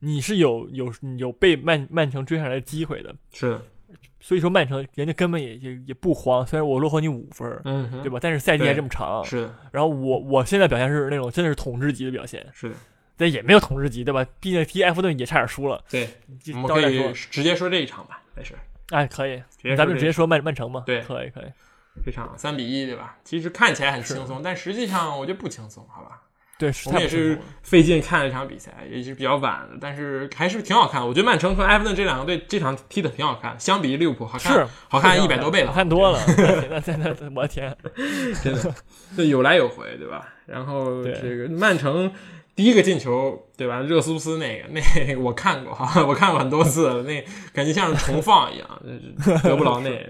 [0.00, 3.62] 你是有有有被曼曼城追上来的机会的，是的，
[4.20, 8.18] 所以说曼城人家根本也也也不慌，虽然我落后你五分儿，嗯，对吧？
[8.20, 12.74] 但是赛季还这么长，是的，然后我我现在表现是那种真的是统治级的表现，是的，
[13.22, 14.26] 但也没有统治级，对吧？
[14.40, 16.08] 毕竟踢埃弗顿也差点输了，对，
[16.54, 17.12] 我们可以。
[17.30, 18.54] 直接说这一场吧，没事。
[18.90, 19.40] 哎，可以，
[19.76, 20.82] 咱们直接说曼曼城吧。
[20.84, 21.44] 对可以可以。
[22.04, 23.16] 这场三比一，对吧？
[23.22, 26.20] 其实看起来很轻松，但实际上我觉得不轻松，好吧？
[26.58, 31.06] 对，是我们也是费劲看了一场比赛，也是比较晚的，但是还是挺好看的。
[31.06, 36.20] 我觉得曼城和埃弗顿这两个队这场踢的挺好看，相比利物浦好看，是好看一百多倍了，好看多了。
[36.26, 37.76] 那那那那，我的天，
[38.44, 38.74] 真的，
[39.16, 40.28] 就有来有回，对吧？
[40.46, 42.12] 然后这个曼城
[42.54, 43.80] 第一个进球，对吧？
[43.80, 50.06] 热苏斯那个，那个我看过哈， 我看过很多次了，那感觉像是重放一样，就是德布劳内。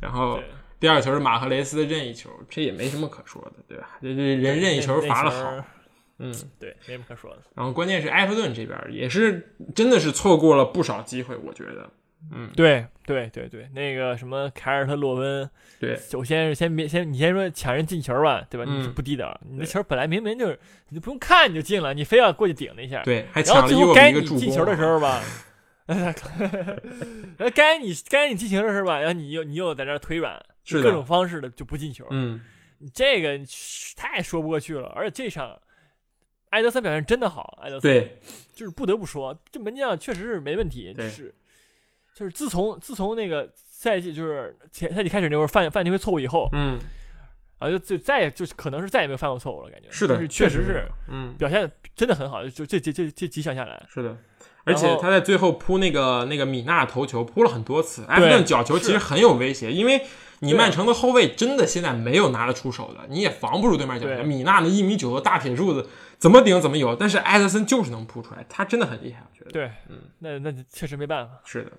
[0.00, 0.38] 然后
[0.78, 3.98] 第二球是马赫雷斯的任意球，这也没什么可说的，对吧？
[4.02, 5.64] 这这人任意球罚的好，，
[6.18, 6.32] 嗯。
[6.60, 7.38] 对，没什么可说的。
[7.54, 11.90] 然后关键是埃弗顿这边也是真的是错过了不少机会，我觉得，
[12.32, 15.48] 嗯，对对对对，那个什么凯尔特洛温，
[15.80, 18.64] 对，首先是先别先你先说抢人进球吧，对吧？
[18.68, 25.22] 嗯你是不低点，你的球本来明明就是你就不用看你就进了，你非要过去顶了一下，对，还然后抢了伊沃最后该你进球的时候吧，
[25.86, 26.12] 然
[27.38, 32.40] 后该你该你进球的时候吧，然后你又你又在那儿腿软，是各种方式的就不进球，嗯，
[32.78, 33.38] 你这个
[33.96, 34.88] 太说不过去了。
[34.88, 35.58] 而且这场
[36.50, 38.20] 埃德森表现真的好，埃德森对，
[38.52, 41.34] 就是不得不说，这门将确实是没问题，对是
[42.18, 46.76] 就是自从自从那个赛季就是前赛季开始那会儿犯犯那回错误以后，嗯，
[47.60, 54.16] 啊就就再也就可能是再也没有犯过错误了，感觉是的，就是确实是嗯，表现真的很好，就这这这这几场下来，是的。
[54.64, 60.02] 而且他在最后扑那个那个米纳头球扑了很多次，埃弗对顿角球其实很有威胁，因为
[60.40, 64.24] 你曼城的后卫真的现在没有拿得出手的，你也防不住对面角球。
[64.24, 69.50] 米纳那一米九的大铁柱子怎么顶怎么有，但是埃德森就是能扑出来，他真的很厉害，我觉得。
[69.52, 71.40] 对，嗯，那那确实没办法。
[71.46, 71.72] 是的，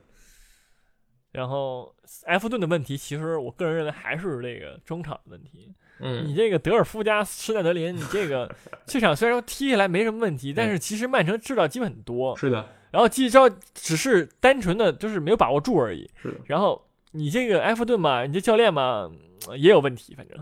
[1.31, 1.93] 然后
[2.25, 5.73] 埃弗顿的问题，其实我个人认为还是这个中场的问题。
[6.01, 8.49] 嗯，你这个德尔夫加施耐德林，你这个
[8.87, 16.09] 这场虽然说踢下来没什么问题，但是其实曼城制造机会很多，是的，然后技招只是单纯的就是没有把握住而已。
[16.15, 19.11] 是的，然后你这个埃弗顿嘛，你这教练嘛
[19.49, 20.37] 嗯也有问题，反正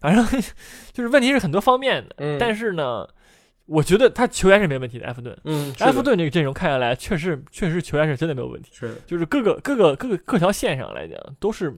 [0.00, 0.24] 反正
[0.92, 2.14] 就是问题是很多方面的。
[2.18, 3.08] 嗯但是呢，
[3.70, 5.06] 我觉得他球员是没问题的。
[5.06, 8.88] 埃弗顿，嗯，埃弗顿这个阵容看下来，确实确实球员是真的没有问题，是。
[8.88, 11.72] 的，就是各个各个各个各条线上来讲都是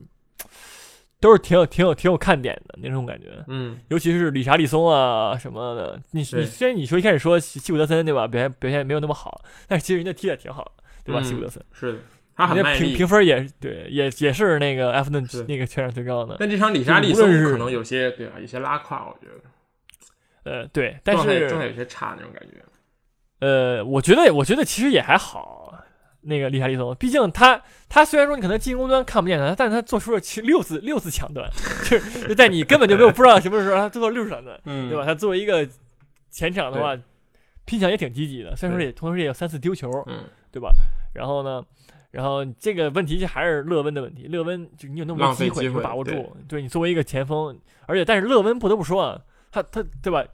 [1.21, 3.27] 都是挺有挺有挺有看点的那种感觉。
[3.47, 11.21] 嗯，尤其是理查利松啊什么的，你你虽然你说一开始说西西古德森对吧，表现表现没有那么好，但是其实人家踢的挺好的，对吧？
[11.21, 11.99] 嗯西古德森，是的，
[12.35, 12.79] 他很卖力。
[12.81, 19.39] 人家评评分也对，也也是那个埃弗顿那个全场最高的，但这场里沙利松可能有些对啊，有些拉胯，我觉得
[20.45, 22.57] 呃对，但是状态有些差那种感觉。
[23.41, 25.75] 呃，我觉得我觉得其实也还好，
[26.21, 31.51] 那个理查利松，毕竟他他虽然说你可能进攻端看不见他，但是他做出了七六次六次抢断，
[31.91, 35.05] 就是就在你根本就没有不知道什么时候他做了六次抢断，嗯，对吧？？
[35.05, 35.69] 他作为一个
[36.31, 36.97] 前场的话，
[37.65, 40.71] 拼抢也挺积极的，虽然说也同时也有三次丢球，嗯，对吧？
[41.13, 41.65] 然后呢，
[42.13, 49.21] 然后这个问题就还是勒温的问题，勒温就你有那么多机会，把握住，对你作为一个前锋，而且但是勒温不得不说啊，
[49.53, 50.25] 他他对吧？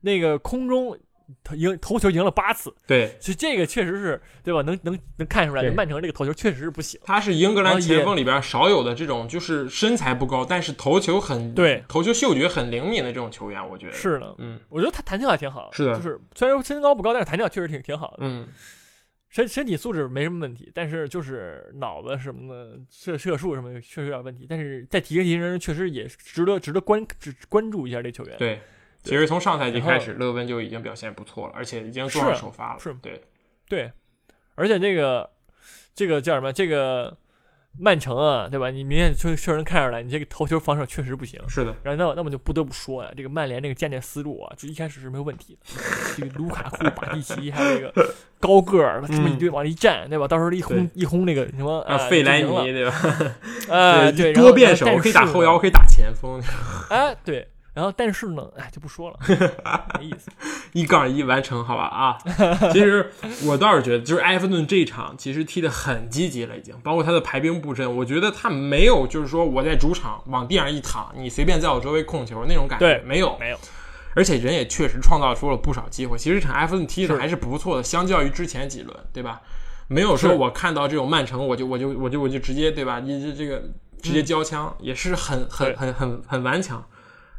[0.00, 0.96] 那个空中
[1.44, 4.60] 他赢头球赢了八次，对，所以这个确实是对吧？
[4.62, 7.00] 能能能看出来，曼城这个头球确实是不行。
[7.04, 18.18] 他是英格兰前锋里边少有的这种，就是身材不高，但是头球很对，头球嗅觉很灵敏的这种球员，我觉得是的，嗯我觉得他弹跳还挺好，是的就是虽然说身高不高，但是弹跳确实挺挺好的。
[18.20, 18.46] 嗯，
[19.32, 28.36] 身身体素质没什么问题，但是就是脑子什么的射射术什么的确实有点问题，但是在提升提升确实也值得值得关值关注一下这球员。
[28.38, 28.60] 对。
[29.02, 32.78] 其实从上赛季开始，勒温就已经表现不错了，而且已经做上首发了。
[32.78, 33.20] 是对，
[33.68, 33.90] 对，
[34.54, 35.28] 而且这个
[35.92, 36.52] 这个叫什么？
[36.52, 37.18] 这个
[37.78, 38.70] 曼城啊，对吧？
[38.70, 41.40] 你明显确确实能看出来，你这个头球防守确实不行。
[41.48, 45.66] 是的，然后那那么就不得不说呀、这个曼联这个战略思路啊，就一开始是没有问题的。
[46.16, 50.28] 这个卢卡库、 巴蒂奇还有这个高个儿，这么一堆往里一站，对吧？
[50.28, 52.92] 到时候一轰一轰那个什么啊，啊，费莱尼对吧？
[53.74, 56.40] 啊，对，然后多变手我，可以打后腰，可以打前锋，
[56.90, 59.18] 哎， 对，然后但是呢，哎，就不说了，
[59.98, 60.30] 没意思。
[60.72, 62.18] 一杠一完成，好吧啊。
[62.72, 63.10] 其实
[63.46, 73.36] 我倒是觉得，就是埃弗顿这一场其实踢得很积极了，已经，包括他的排兵布阵，我觉得他没有就是说我在主场往地上一躺，你随便在我周围控球那种感觉，对没有。
[73.38, 73.58] 没有，
[74.14, 76.18] 而且人也确实创造出了不少机会。
[76.18, 79.40] 其实这场埃弗顿踢的还是不错的，相较于之前几轮，对吧？
[79.88, 83.00] 没有说我看到这种曼城，我就我就我就我就直接对吧？
[83.00, 83.62] 你这这个
[84.02, 86.84] 直接交枪，也是很很很很很顽强。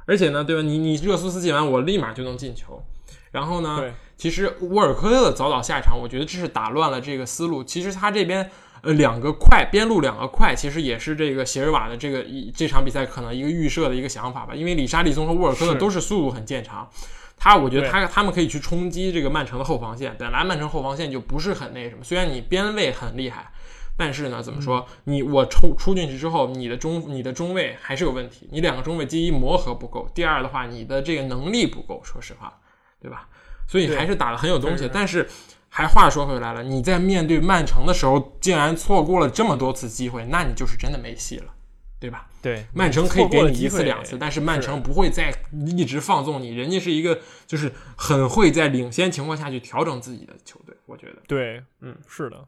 [0.06, 0.62] 而且呢，对吧？
[0.62, 2.84] 你你热苏斯进完，我立马就能进球。
[3.32, 3.84] 然后呢，
[4.16, 7.64] 其实沃尔科特的早早下场，我觉得这是打乱了这个思路。
[7.64, 8.50] 其实他这边
[8.82, 16.88] 呃两个快边路两个快，其实也是这个席尔瓦的这个一这场比赛可能一个预设的一个想法吧，因为里沙利松和沃尔科特都是速度很见长。
[17.36, 23.52] 他我觉得他他们可以去冲击这个曼城的后防线，本来曼城后防线就不是很那什么，虽然你边位很厉害，
[23.96, 24.88] 但是呢，怎么说？
[25.04, 28.48] 你我抽出进去之后，你的中你的中卫还是有问题。
[28.52, 32.02] 你两个中卫，第一磨合不够，第二的话，你的这个能力不够。
[32.04, 32.60] 说实话，
[33.00, 33.28] 对吧？
[33.68, 34.90] 所以还是打的很有东西。
[34.92, 35.30] 但是
[35.70, 41.54] 还话说回来了，你在面对曼城的时候，竟然错过了这么多次机会，那你就是真的没戏了，
[42.00, 42.28] 对吧？
[42.42, 45.34] 对，曼城可以给你一次两次，但是曼城不会再
[45.66, 51.22] 一直放纵你，人家是一个就是很会在领先情况下去调整自己的球队，我觉得。
[51.28, 52.46] 对，嗯，是的，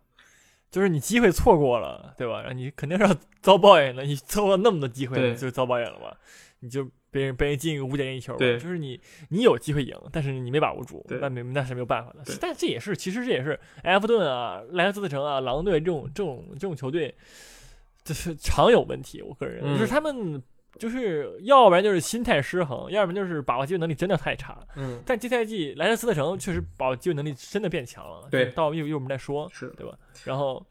[0.76, 2.52] 就是你机会错过了，对吧？
[2.52, 4.04] 你肯定是要遭报应的。
[4.04, 6.14] 你错过那么多机会，对就遭报应了嘛？
[6.60, 12.20] 你就被人被人进一个五点一球，对就是你你有机会赢，但是你没把握住，那没那是没有办法的。
[12.42, 17.16] 但这也是其实这也是埃弗顿啊、莱斯特城啊、狼队这种这种这种球队，
[18.04, 19.22] 就是常有问题。
[19.22, 20.44] 我个人就是他们。
[20.78, 24.58] 就是要不然就是心态失衡，要不然就是把握机会能力真的太差。
[24.76, 29.50] 嗯，但这赛季莱斯特城确实把握机会能力真的变强了，对到一会儿一会儿我们再说。
[29.54, 29.76] 是的。
[29.78, 29.98] 对吧？
[30.24, 30.66] 然后，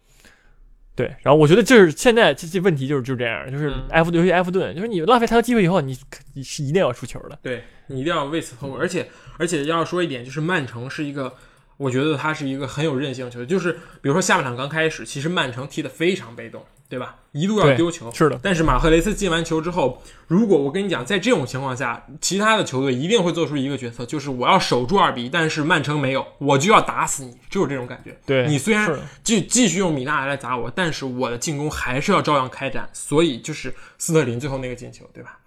[0.95, 5.97] 对，然后我觉得就是现在这这问题就是就是这样，就是嗯埃弗顿，尤其埃弗顿，就是你浪费太多机会以后，你
[6.35, 7.39] 你是一定要出球的。
[7.43, 11.35] 对你一定要为此后悔，而且而且要说一点，就是曼城是一个，
[11.77, 13.47] 我觉得他是一个很有韧性球队。
[13.47, 17.17] 就是比如说下半场刚开始，其实曼城踢得非常被动，对吧？
[17.33, 28.17] 一度要丢球，是的，但是马赫雷斯进完球之后，如果我跟你讲，在这种情况下，其他的球队一定会做出一个决策，就是我要守住二比一，但是曼城没有，我就要打死你，就是这种感觉。
[28.25, 28.89] 对你虽然
[29.25, 32.89] 继继续用米纳来砸我，但是我的进攻还是要照样开展。
[32.93, 35.39] 所以就是斯特林最后那个进球，对吧？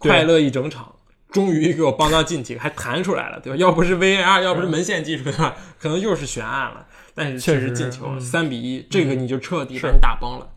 [0.00, 0.94] 对快乐一整场，
[1.30, 3.56] 终于给我帮到进体，还弹出来了，对吧？
[3.56, 5.24] 要不是 VAR，要不是门线技术？
[5.78, 6.86] 可能又是悬案了。
[7.14, 10.50] 但是确实进球，嗯三比一，这个你就彻底是把你打崩了。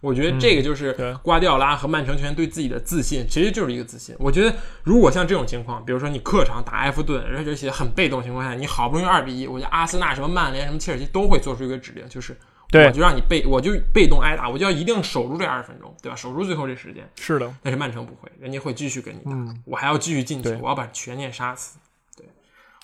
[0.00, 4.14] 我觉得这个就是瓜迪奥拉和曼城球员对自己的自信，其实就是一个自信。
[4.18, 4.54] 我觉得
[4.84, 12.36] 如果像这种情况，比如说你客场打埃弗顿，而且很被动情况下，你好不容易二比一，我觉得阿森纳、什么曼联、什么切尔西都会做出一个指令，就是
[12.72, 16.16] 我就让你被，我就被动挨打，我就要一定守住这二十分钟，对吧？
[16.16, 17.08] 守住最后这时间。
[17.16, 21.78] 是的，但是曼城不会，人家会继续跟你打，嗯我还要继续进球，我要把悬念杀死。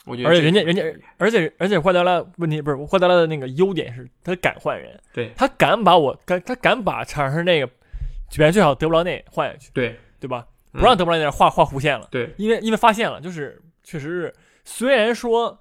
[0.04, 0.82] 对，我觉得而且人家人家，
[1.18, 10.46] 而且而且瓜迪奥拉问题不是瓜迪奥拉的那个优点是他敢换人，对他敢把我敢他敢把场上那个表现最好德布劳内换下去，对对吧？
[10.74, 12.08] 嗯不让德布劳内画画弧线了。
[12.10, 14.34] 对因为因为发现了，就是确实是，
[14.64, 15.60] 虽然说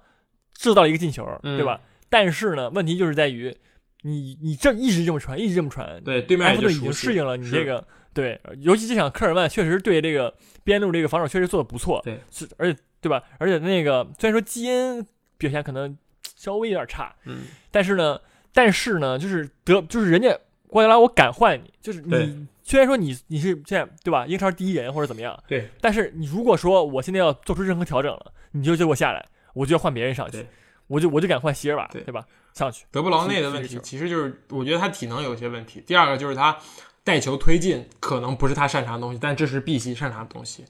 [0.54, 1.80] 制造了一个进球，嗯对吧？
[2.08, 3.54] 但是呢，问题就是在于
[4.02, 13.22] 你你这一直这么传，一直这么传，对，对面埃弗顿已经适应了你这个对，尤其这场科尔曼确实对这个边路这个防守确实做的不错，对，是而且对吧？
[13.36, 15.94] 而且那个虽然说基恩表现可能
[16.34, 18.18] 稍微有点差，嗯，但是呢，
[18.54, 20.34] 但是呢，就是德就是人家
[20.68, 30.46] 瓜迪奥拉，我敢换你，就是你虽然说你你是现在对吧，英超第一人或者怎么样，对，但是你如果说我现在要做出任何调整了，你就就给我下来，我就要换别人上去，
[30.86, 32.24] 我就我就敢换席尔瓦，对对吧？
[32.54, 35.82] 上去，德布劳内的问题其实就是，我觉得他体能有些问题。
[35.86, 36.56] 第二个就是他
[37.02, 40.64] 带球推进可能不是他擅长的东西，但这是碧玺擅长的东西，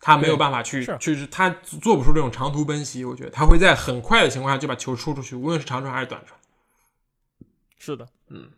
[0.00, 3.04] 他没有办法去是去，他做不出这种长途奔袭。
[3.04, 6.38] 我觉得他会在很快的情况下就把球出出去，无论是长传还是短传。
[7.78, 8.50] 是的，嗯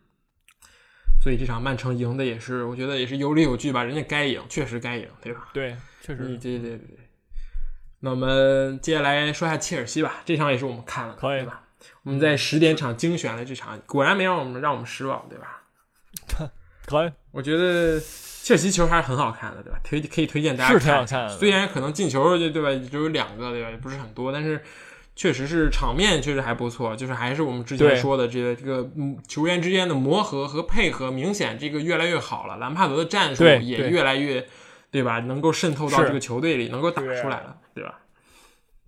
[1.22, 5.50] 所以这场曼城赢的也是，我觉得也是有理有据吧，人家该赢，确实该赢，对吧？
[5.52, 6.98] 对，确实嗯，对对对对。
[8.00, 11.62] 那我们接下来说一下切尔西吧，这场也是我们看了，可以吧？
[12.02, 15.62] 我们在十点场精选了这场，果然没让我们让我们失望，对吧？
[16.86, 18.00] 可以，我觉得
[18.42, 19.78] 切尔西球还是很好看的，对吧？
[19.84, 23.70] 推可以推荐大家是挺看一下好看的虽然可能进球就对吧，只有两个，对吧？
[23.70, 24.60] 也不是很多，但是
[25.14, 26.96] 确实是场面确实还不错。
[26.96, 32.56] 就是还是我们之前说的这个这个嗯球员之间的磨合和配合，明显这个越来越好了。
[32.56, 34.44] 兰帕德的战术也越来越
[34.90, 35.20] 对吧？
[35.20, 38.00] 能够渗透到这个球队里，能够打出来了，对吧？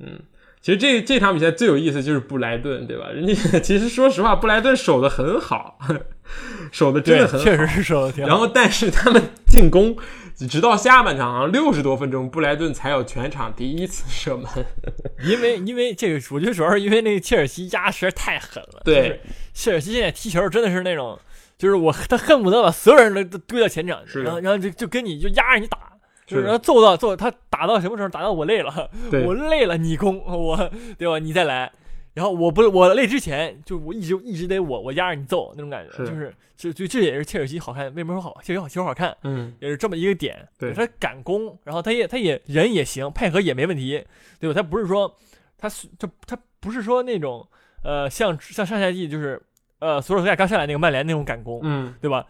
[0.01, 0.21] 嗯。
[0.65, 3.11] 其实这这场比赛最有意思就是布莱顿，对吧？
[3.11, 5.79] 人家 其实说实话，布莱顿守的很好，
[6.73, 8.29] 守的真的很好，确实是守的挺好。
[8.31, 9.95] 然后，但是他们进攻
[10.35, 14.47] 直到下半场好像六十多分钟，布莱顿才有全场第一次射门。
[15.23, 18.81] 因为因为这个，我觉得主要是因为那个切尔西压实在太狠了。
[18.87, 19.21] 对就是
[19.53, 21.21] 切尔西现在踢球真的是那种，
[21.59, 25.79] 就是我他恨不得把所有人都都堆到前场去，然后然后就就跟你就压着你打，
[26.27, 28.09] 就是的然后揍到揍他打到什么时候？
[28.09, 28.91] 打到我累了，
[29.25, 30.57] 我累了你攻我，
[30.99, 31.19] 对吧？
[31.19, 31.71] 你再来。
[32.15, 38.39] 然后我不我累之前，就我一直一直得我我压着你揍那种感觉，是就是就就这也是切尔西好看，为什么说好？
[38.41, 40.47] 切尔西好球好看，嗯，也是这么一个点。
[40.57, 44.05] 对他敢攻，然后他也他也人也行，配合也没问题，
[44.39, 44.55] 对吧？
[44.55, 45.13] 他不是说
[45.59, 47.45] 他是他他不是说那种
[47.83, 49.43] 呃像像上赛季就是
[49.81, 52.25] 呃索尔斯克亚刚上来那个曼联那种敢攻，嗯，对吧？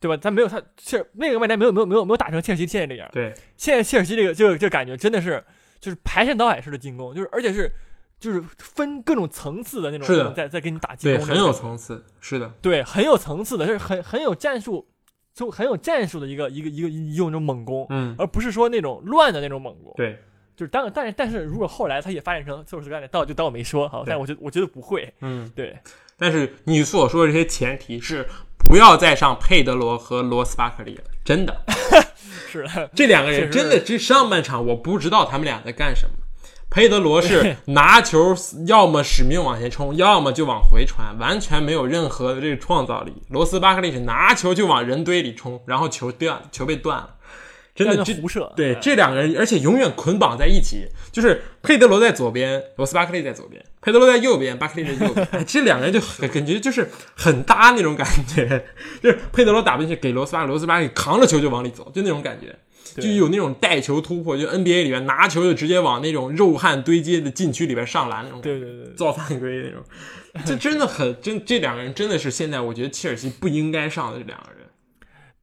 [0.00, 0.16] 对吧？
[0.16, 3.08] 他没有他切尔那个外联没有没有没有没有打成切尔西现在这样。
[3.12, 5.44] 对，现在切尔西这个这个这个感觉真的是
[5.78, 7.70] 就是排山倒海式的进攻，就是而且是
[8.18, 14.88] 就是分各种层次的那种，是的在在给你打进对，攻，很有层次，是的，对，很有层次的，是很很有战术，
[15.34, 19.92] 就很有战术的一个一个一个一种那种猛攻，嗯，而不是说那种乱的那种猛攻。
[19.96, 20.18] 对，
[20.56, 25.78] 就是当但是但是如果后来他也发展成就是干的，到就当我没说好，但我觉得我觉得不会，嗯，对
[26.16, 28.26] 但是你所说的这些前提是
[28.64, 31.60] 不要再上佩德罗和罗斯巴克利了，真的，
[32.50, 36.14] 是的，这两个人真的这上半场我不知道他们俩在干什么。
[36.70, 38.32] 佩德罗是拿球，
[38.68, 43.12] 要么使命往前冲，要么就往回传，完全没有任何的这个创造力。
[43.28, 47.10] 罗斯巴克利是拿球就往人堆里冲，然后球断，球被断了，
[47.84, 48.78] 真的这胡射，对嗯。
[48.80, 58.64] 这两个人，而且永远捆绑在一起，就是佩德罗在左边，罗斯巴克利在左边，佩德罗在右边，巴克利在右边， 哎，这两个人就很感觉就是很搭那种感觉，
[59.02, 62.54] 就是佩德罗打不进去，给罗斯巴克，罗斯巴克利扛着球就往里走，就那种感觉。
[62.94, 63.04] 对。
[63.04, 68.92] 就有那种带球突破，就 NBA 里面拿球就直接往那种肉汗堆积的禁区里边上篮那种对对对。
[68.96, 69.82] 造犯规那种，
[70.44, 74.59] 这真的很真，这两个人真的是现在我觉得切尔西不应该上的这两个人。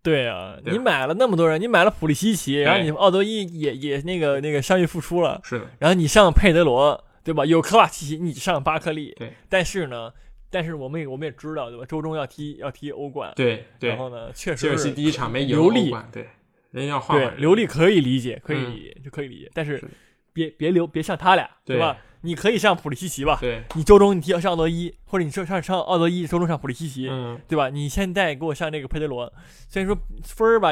[0.09, 0.71] 对啊，对。
[0.71, 5.59] 你买了那么多人，你买了普利西奇，然后你奥多伊也也那个那个伤愈复出了，是。
[5.59, 7.45] 的，然后你上佩德罗，对吧？
[7.45, 9.33] 有科瓦奇奇，你上巴克利，对。
[9.49, 10.11] 但是呢，
[10.49, 11.85] 但是我们也我们也知道，对吧？
[11.85, 13.89] 周中要踢要踢欧冠，对对。
[13.89, 16.27] 然，后呢，确切尔西第一场没赢欧冠，对，
[16.71, 18.71] 人家要换对流利可以理解，可以嗯。
[18.73, 19.89] 理解，就可以理解，但是是。
[20.31, 21.97] 别别留别像他俩，对吧？
[22.21, 27.69] 你可以上普利西奇吧，对，你周中你踢上奥德伊，或者你上上上奥德伊，周中上普利西奇，嗯，对吧？
[27.69, 29.31] 你现在给我上这个佩德罗，
[29.69, 30.69] 虽然说分儿吧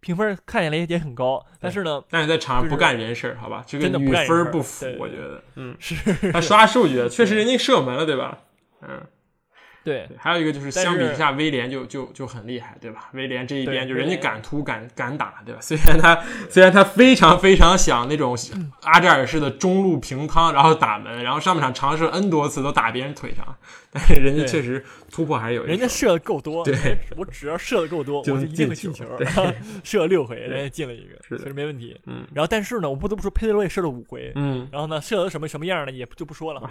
[0.00, 5.96] 评分看起来也很高，但是呢，但是在场上不干人事儿，好吧，这个真的不与分儿不符我觉得，嗯，是。
[6.30, 8.38] 他刷数据，确实人家射门了，对吧？
[8.82, 9.00] 嗯，
[9.84, 13.10] 对对，还有一个就是相比之下，威廉就就就很厉害，对吧？
[13.12, 15.60] 威廉这一边就人家敢突敢敢打，对吧？
[15.60, 18.36] 虽然他虽然他非常非常想那种
[18.82, 23.56] 阿扎尔式的中路平趟，然后打门，然后上半场尝试 N 多次都打别人腿上，
[23.90, 29.04] 但是人家确实突破还是有一人家射的够多，对我只要射的够多，我就一定进进球。
[29.84, 31.98] 射了六回，人家进了一个，确实没问题。
[32.06, 36.62] 嗯然后但是呢，我不得不说，佩德罗也射了五回，嗯，然后呢，射的什么什么样呢，也就不说了。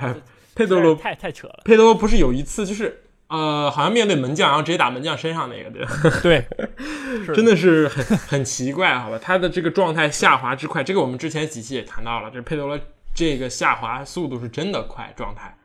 [0.55, 1.61] 佩德罗太太扯了。
[1.66, 3.03] 佩德罗不是有一次就是
[3.34, 5.91] 呃，好像面对门将，然后直接打门将身上那个，对吧？
[6.21, 6.45] 对，
[7.25, 9.17] 是真的是很很奇怪，好吧？
[9.19, 12.79] 他的这个状态下滑之快，这个我们之前几期也谈到了，这佩德罗
[13.15, 15.57] 这个下滑速度是真的快，状态。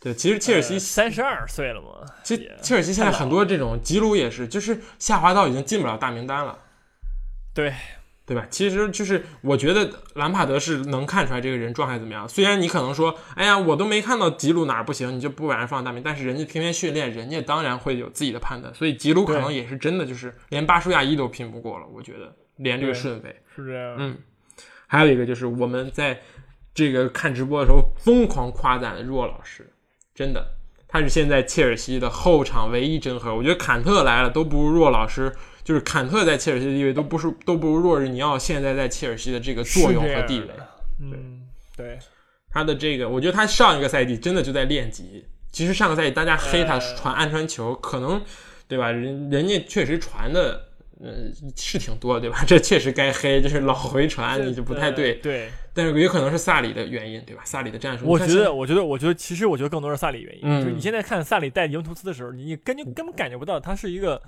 [0.00, 6.58] 对，其实切尔西，三十二岁了嘛，其也切尔西现在很多这种吉鲁也是，就是下滑到已经进不了大名单了，
[7.52, 7.74] 对
[8.26, 8.44] 对吧？
[8.50, 12.28] 其实就是我觉得兰帕德是能看出来这个人状态怎么样。
[12.28, 18.74] 虽然你可能说，哎呀，我都没看到吉鲁哪儿不行，你就不把人放大名，但是人家天天训练，人家当然会有自己的判断。
[18.74, 23.40] 所以吉鲁可能也是真的就是连巴舒亚伊都拼不过了，我觉得连这个顺位。
[23.54, 23.94] 是这样。
[23.96, 24.18] 嗯，
[24.88, 26.20] 还有一个就是我们在
[26.74, 29.70] 这个看直播的时候疯狂夸赞的若老师，
[30.14, 30.44] 真的，
[30.88, 33.34] 他是现在切尔西的后场唯一真核。
[33.34, 35.32] 我觉得坎特来了都不如若老师，
[35.66, 40.46] 就是坎特在切尔西的地位都不是都不如若日尼奥现在在切尔西的这个作用和地位。
[40.46, 40.68] 的
[41.00, 41.42] 嗯，
[41.76, 41.98] 对，
[42.52, 45.26] 他的这个，我觉得他上一个赛季真的就在练级。
[45.50, 48.22] 其实上个赛季大家黑他呃传暗传球，可能
[48.68, 48.92] 对吧？
[48.92, 50.68] 人人家确实传的，
[51.00, 51.12] 呃，
[51.56, 52.44] 是挺多，对吧？
[52.46, 55.14] 这确实该黑，就是老回传，你就不太对。
[55.14, 57.42] 对，但是也可能是萨里的原因，对吧？
[57.44, 60.42] 萨里的战术，我觉得，我觉得，我觉得，其实我觉得更多是萨里原因。
[60.44, 64.22] 嗯就是你现在看萨里带尤文图斯的时候，你根本根本感觉不到他是一个，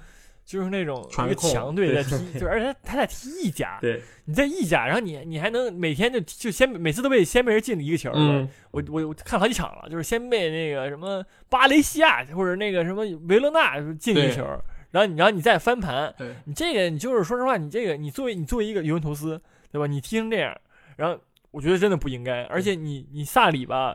[0.49, 14.43] 就是那种一个强队在踢，就而且他他在踢意甲， 对，你在意甲，然后你你还能每天就就先每次都被先被人进了一个球，嗯，我我我看好几场了，就是先被那个什么巴雷西亚或者那个什么维罗纳进一球，
[14.91, 16.15] 然后你然后你再翻盘，
[16.47, 19.39] 你这个你就是说实话，你这个你作为你作为一个尤文图斯，
[19.71, 19.87] 对吧？
[19.87, 20.59] 你踢成这样，
[20.97, 21.21] 然后
[21.51, 23.95] 我觉得真的不应该，而且你你萨里吧，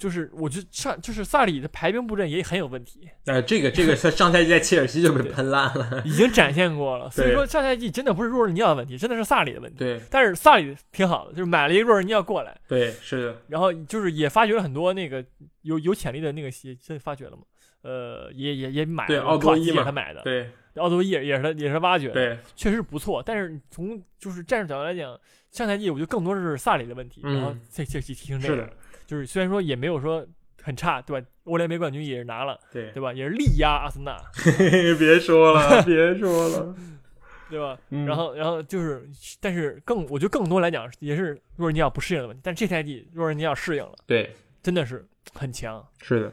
[0.00, 9.78] 就是我觉得上就是萨里的排兵布阵也很有问题，呃，这个这个他上赛季在切尔西就被喷烂了，已经展现过了， 所以说上赛季真的不是若尔尼奥的问题，真的是萨里的问题。
[9.80, 10.00] 对。
[10.10, 15.22] 但是萨里挺好的，就是买了一个若尔尼奥过来，对，是的，然后就是也发掘了很多那个
[15.62, 17.42] 有有潜力的那个鞋现在发掘了嘛，
[17.82, 20.50] 呃，也也也买了，对奥多伊也是他买的，对。
[20.76, 23.20] 奥多伊也也是他也是他挖掘的，对，确实不错。
[23.20, 25.18] 但是从就是战术角度来讲，
[25.50, 28.72] 上赛季我觉得更多是萨里的问题，嗯然后这这期踢成这个，是的，
[29.10, 30.24] 就是虽然说也没有说
[30.62, 31.26] 很差，对吧？
[31.42, 33.12] 欧联杯冠军也是拿了，对，对吧？
[33.12, 34.16] 也是力压阿森纳，
[34.96, 36.74] 别说了，别说了，
[37.50, 37.76] 对吧？
[37.90, 39.04] 嗯然后然后就是，
[39.40, 44.32] 但是更我觉得更多来讲也是若尔尼奥不适应的问题，但这赛季若尔尼奥适应了，对，
[44.62, 45.04] 真的是
[45.34, 45.84] 很强。
[46.00, 46.32] 是的。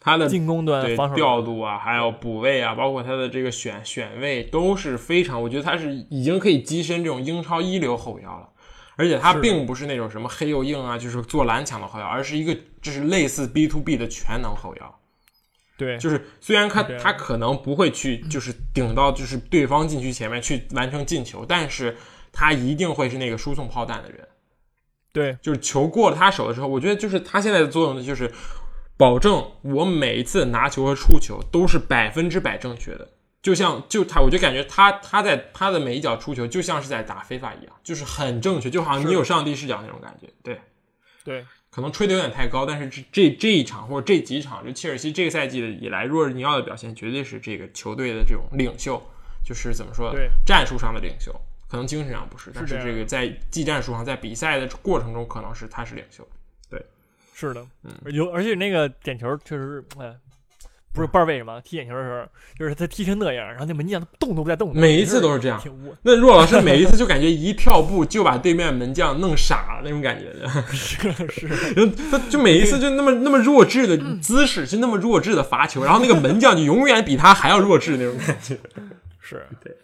[0.00, 8.49] 他的进攻端对防守调度啊，还有补位啊，包括他的这个选选位都是非常，我觉得他是已经可以跻身这种英超一流后腰了。
[9.00, 15.00] 而且他并不是那种什么黑又硬啊，就是做蓝抢的后腰，而是一个就是类似 B to B 的全能后腰。
[15.78, 21.96] 对，就是虽然他他可能不会去就是顶到就是对方禁区前面去完成进球，但是
[22.30, 24.28] 他一定会是那个输送炮弹的人。
[25.14, 28.30] 对就是球过了他手的时候，我觉得就是他现在的作用呢，就是
[28.98, 33.08] 保证我每一次拿球和出球都是百分之百正确的。
[33.42, 40.28] 就像就他，我就感觉他他在他的每一脚出球就像是在打非法一样，就是很正确，就好像你有上帝视角那种感觉。
[40.42, 40.60] 对，
[41.24, 49.00] 对可能吹的有点太高，但是这这这一场或者这几场，就切尔西这个赛季的以来，若日尼奥的表现绝对是这个球队的这种领袖，
[49.44, 50.12] 就是怎么说，
[50.44, 51.32] 战术上的领袖，
[51.68, 56.26] 可能精神上不是，但是这个在技战术上，在比赛的过程中，可能是他是领袖。
[56.68, 56.84] 对
[57.32, 60.14] 是的，嗯有而且那个点球确实是，哎，
[60.92, 62.26] 不是不知道为什么踢眼球的时候，
[62.58, 65.62] 就是他踢成那样，然后那门将动都不带动的，每一次都是这样，
[66.02, 70.32] 那若老师每一次就感觉一跳步就把对面门将弄傻了那种感觉，
[70.72, 78.58] 是是，然后他就每一次就那么那么弱智的姿势，就那么弱智的罚球，然后那个门将就永远比他还要弱智那种感觉。
[79.20, 79.74] 是，对。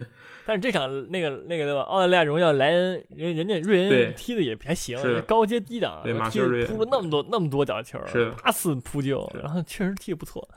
[0.47, 1.80] 但是这场那个那个对吧？
[1.82, 10.49] 澳大利亚荣耀莱恩人人家瑞恩踢的也还行，高阶低档，踢扑了那么多那么多脚球，是八次扑救，然后确实踢的不错。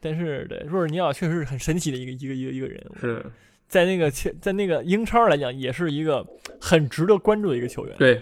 [0.00, 3.24] 但是对若尔尼奥确实是很神奇的一个一个一个一个人，是，
[3.68, 6.26] 在那个切在那个英超来讲，也是一个
[6.60, 7.96] 很值得关注的一个球员。
[7.98, 8.20] 对，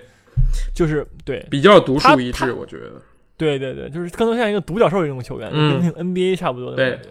[0.73, 3.03] 就是对比较独树一帜，我觉得。
[3.37, 7.09] 对对对，就是更多像一个独角兽这种球员，嗯跟那个 NBA 差不多的对感觉。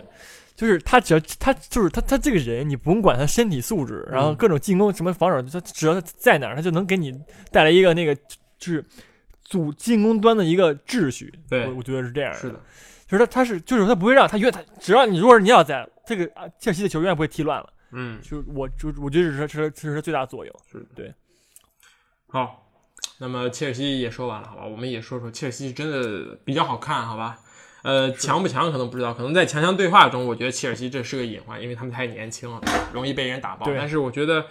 [0.56, 7.14] 就是他只要他就是他他这个人，你不用管他身体素质，然后嗯各种进攻什么防守，他只要他在哪儿，他就能给你
[7.52, 8.22] 带来一个那个就
[8.60, 8.86] 是
[9.44, 11.34] 组进攻端的一个秩序。
[11.50, 12.62] 对我我觉得是这样是的，
[13.08, 17.70] 就是他他是就是他不会让他越他只要你如果是你要在这个啊切尔西的球永远不会踢乱了。
[17.92, 20.56] 嗯，就是我就我觉得这是这是最大的作用。
[20.96, 21.14] 对
[22.28, 22.70] 好，
[23.20, 24.66] 那么切尔西也说完了，好吧？
[24.66, 27.40] 我们也说说切尔西真的比较好看，好吧？
[27.86, 32.60] 呃，强不强可能不知道，可能在强强对话中，我觉得切尔西这是个隐患，因为他们太年轻了，
[32.92, 33.68] 容易被人打爆。
[33.68, 34.48] 对但是我觉得，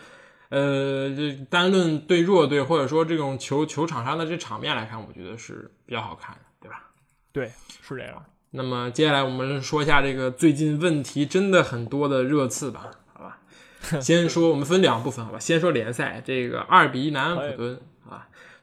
[0.50, 6.84] 呃，这单论对弱队或者说这种球球场上的这场面来看，我觉得是比较好看的，对吧？
[7.32, 7.50] 对，
[7.82, 8.24] 是这样。
[8.52, 13.40] 那么接下来我们说一下这个最近问题真的很多的热刺吧，好吧？
[14.00, 15.40] 先说我们分两部分，好吧？
[15.40, 17.80] 先说联赛，这个二比一南安普敦啊，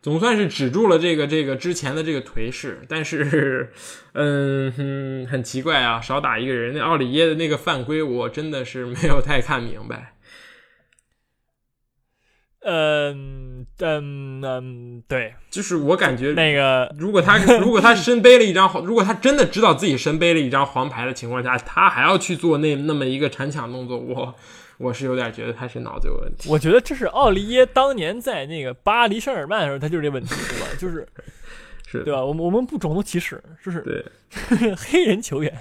[0.02, 3.72] 总算是止住了这个这个之前的这个颓势，但是，
[4.14, 10.16] 嗯哼，很奇怪啊，少打一个人，那奥里耶的那个犯规，我真的是没有太看明白。
[12.64, 24.36] 嗯嗯嗯，对，就是我感觉，那个如果他 如果他身背了一张黄，如果他真的知道自己身背了一张黄牌的情况下，他还要去做那那么一个铲抢动作，我
[24.82, 26.50] 我是有点觉得他是脑子有问题。
[26.50, 30.68] 我觉得这是奥利耶当年在那个巴黎圣日耳曼的时候，他就是这问题，对吧？
[30.80, 31.08] 就是
[31.88, 32.24] 是对吧？
[32.24, 34.04] 我们我们不种族歧视，就是对，
[34.76, 35.54] 黑人球员，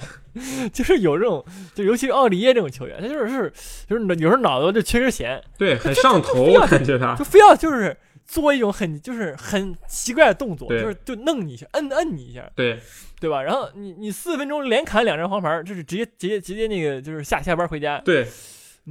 [0.72, 1.44] 就是有这种，
[1.74, 3.52] 就尤其是奥利耶这种球员，他就是是
[3.88, 12.78] 就是有时候脑子就缺根弦，对，很上头，我感觉他就非要就是做一种很就是很奇怪的动作，就是就弄你一下，摁摁你一下，对
[13.18, 13.42] 对吧？
[13.42, 18.24] 然后你你四分钟连砍两张黄牌，就是直接直接直接那个就是下下班回家，对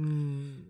[0.00, 0.64] 嗯，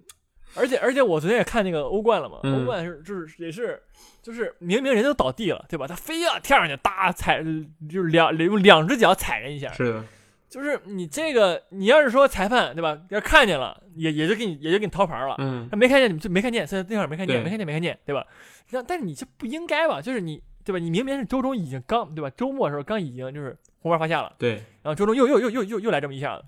[0.55, 3.81] 而且而且我昨天也看那个欧冠了嘛，嗯欧冠是就是也是
[4.22, 5.87] 就是明明人都倒地了，对吧？
[5.87, 7.43] 他非要跳上去搭踩，
[7.89, 10.05] 就是两用两只脚踩人一下，是的，
[10.49, 15.37] 就是你这个你要是说裁判对吧，要看见了也也就给你也就给你掏牌了。
[15.39, 18.26] 嗯他没看见，你就没看见，所以那会儿没看见，没看见，没看见，对吧？
[18.70, 20.01] 那但是你这不应该吧？
[20.03, 20.78] 就是你，对吧？
[20.78, 22.28] 你明明是周中已经刚，对吧？
[22.37, 26.45] 周末的时候刚已经就是红牌发下了，对然后周中又又又又又又来这么一下子，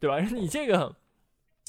[0.00, 0.18] 对吧？
[0.32, 0.94] 你这个，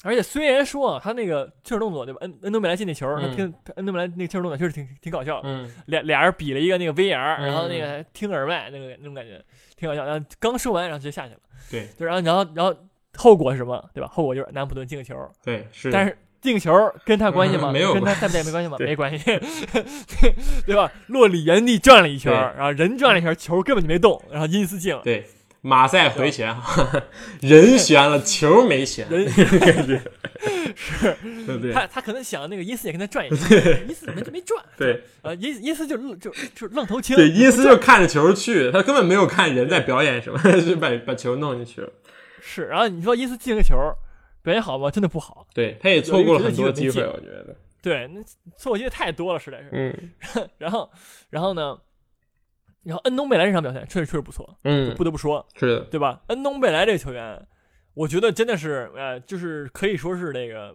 [0.03, 2.19] 而且虽然说啊，他那个切尔动作，对吧？
[2.21, 9.43] 恩恩东贝莱进那球，他嗯听他恩东贝莱那个切尔动作确实挺挺搞笑，嗯俩俩人比了一个那个 VR，然后那嗯个听耳麦那个那种感觉
[9.75, 10.05] 挺搞笑。
[10.05, 11.39] 然后刚说完，然后直接下去了，
[11.71, 12.75] 对就然后然后然后
[13.15, 13.83] 后果是什么？
[13.93, 14.07] 对吧？
[14.07, 16.71] 后果就是南普顿进个球，对是，但是进球
[17.03, 17.71] 跟他关系吗？
[17.71, 18.77] 嗯没有跟他在不在没关系吗？
[18.79, 19.25] 没关系，
[20.67, 20.91] 对吧？
[21.07, 25.01] 洛里原地转了一圈，然后人转了一圈，球根本就没动，然后因斯进了。
[25.03, 25.25] 对
[25.67, 26.55] 马赛回旋，
[27.41, 29.25] 人旋了，球没旋，人
[29.59, 30.01] 感觉
[30.73, 31.13] 是，
[31.45, 31.73] 对不对？
[31.73, 33.49] 他他可能想那个伊斯也跟他转一下，
[33.85, 34.63] 因斯怎么就没转？
[34.77, 37.17] 对啊，因因斯就就就愣头青。
[37.17, 41.91] 对，伊斯就看着球去，他根本没有看人在表演什么，就把把球弄进去了。
[42.39, 43.75] 是，然后你说伊斯进个球，
[44.41, 44.89] 表现好吗？
[44.89, 45.45] 真的不好。
[45.53, 47.53] 对，他也错过了很多机会，我觉得。
[47.81, 48.21] 对，那
[48.55, 49.69] 错过机会太多了，实在是。
[49.73, 50.89] 嗯然后，
[51.29, 51.77] 然后呢？
[52.87, 56.21] 然后恩东贝莱这场表现确实确实不错，嗯不，得不说，是的，对吧？
[56.27, 57.45] 恩东贝莱这个球员，
[57.93, 60.73] 我觉得真的是，呃，就是可以说是那个，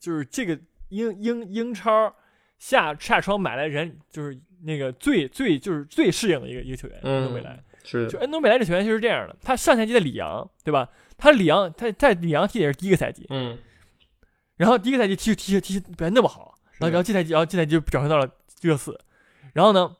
[0.00, 0.58] 就是这个
[0.88, 2.12] 英英英超
[2.58, 7.62] 下下窗买来人，就是那个最最就是最适应的一个一个球员，恩东贝莱。
[7.84, 10.88] 是，就恩东贝莱这球员就是这样的，他上赛季在里昂，对吧？
[11.16, 13.56] 他里昂他在里昂踢也是第一个赛季，嗯，
[14.56, 18.28] 然后第一个赛季踢踢踢表现那么好，然后然后这赛季然后这赛季就转回到了
[18.60, 18.98] 热刺，
[19.52, 19.96] 然后呢，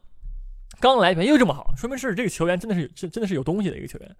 [0.82, 4.16] 刚来表现又这么好，说明是这个球员真的是有真真的是有东西的一个球员，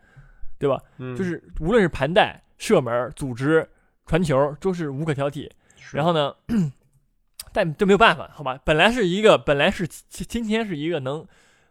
[0.59, 0.81] 对吧？
[0.99, 3.69] 嗯就是无论是盘带、射门、组织、
[4.07, 5.51] 传球，都是无可挑剔。
[5.93, 6.33] 然后呢，
[7.53, 8.59] 但这没有办法，好吧？
[8.65, 11.27] 本来是一个，本来是今今天是一个能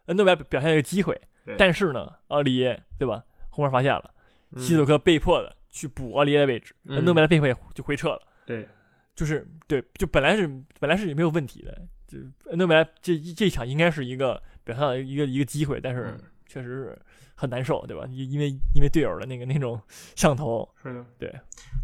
[0.08, 1.20] 恩诺贝莱表现的一个机会，
[1.58, 3.24] 但是呢，奥利耶对吧？
[3.50, 4.12] 后面发现了，
[4.52, 8.22] 嗯希佐克被迫的去补奥利耶的位置，嗯恩诺贝莱被迫也就回撤了。
[8.46, 8.68] 对，
[9.16, 10.48] 就是对，就本来是
[10.80, 12.18] 本来是没有问题的，就
[12.50, 17.00] 恩诺贝莱这这一场应该是一个表现的一个一个机会，但是嗯确实是
[17.36, 18.06] 很难受，对吧？
[18.10, 19.82] 因因为因为队友的那个那种
[20.16, 21.34] 上头，是的，对。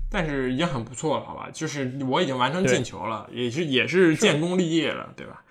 [0.10, 1.50] 但是已经很不错了，好吧？
[1.52, 5.44] 就是我已经完成进球了，也是也是建功立业了，对吧？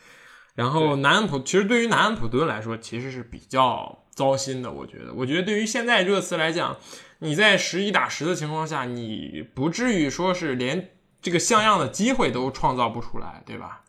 [0.54, 5.12] 然后南安普其实对于南安普顿来说，其实是比较糟心的，我觉得。
[5.12, 6.78] 我觉得对于现在热刺来讲，
[7.18, 13.82] 你在十一打十的情况下，你不至于说是连这个像样的机会都创造不出来，对吧？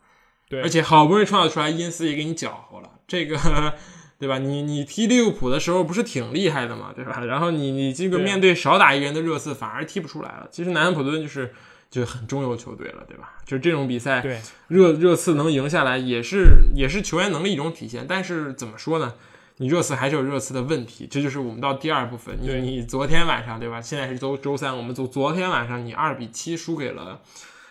[0.49, 3.38] 对，而且好不容易创造出来，因斯也给你搅和了，这个
[4.20, 4.39] 对吧？
[4.39, 7.24] 你你踢利物浦的时候不是挺厉害的嘛，对吧？
[7.26, 10.47] 然后你你这个面对少打一个人的热刺，反而踢不出来了。
[10.51, 11.53] 其实南安普顿就是
[11.89, 13.36] 就很中游球队了，对吧？
[13.45, 18.05] 就是这种比赛，对热热刺能赢下来，也是也是球员能力一种体现。
[18.08, 19.14] 但是怎么说呢？
[19.60, 22.38] 你热刺还是有热刺的问题，这就是我们到第二部分。
[22.39, 23.82] 你对你昨天晚上对吧？
[23.82, 27.22] 现在是周周三，我们昨昨天晚上你二比七输给了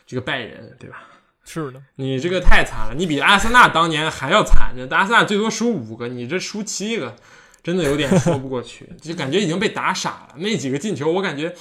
[0.07, 1.03] 这个拜仁，对吧？
[1.47, 7.15] 是的，你这个太惨了，你比阿森纳当年还要惨着，阿森纳最多输五个，你这输七个，
[7.63, 10.35] 真的有点说不过去， 就感觉已经被打傻了。
[10.39, 11.55] 那几个进球，我感觉，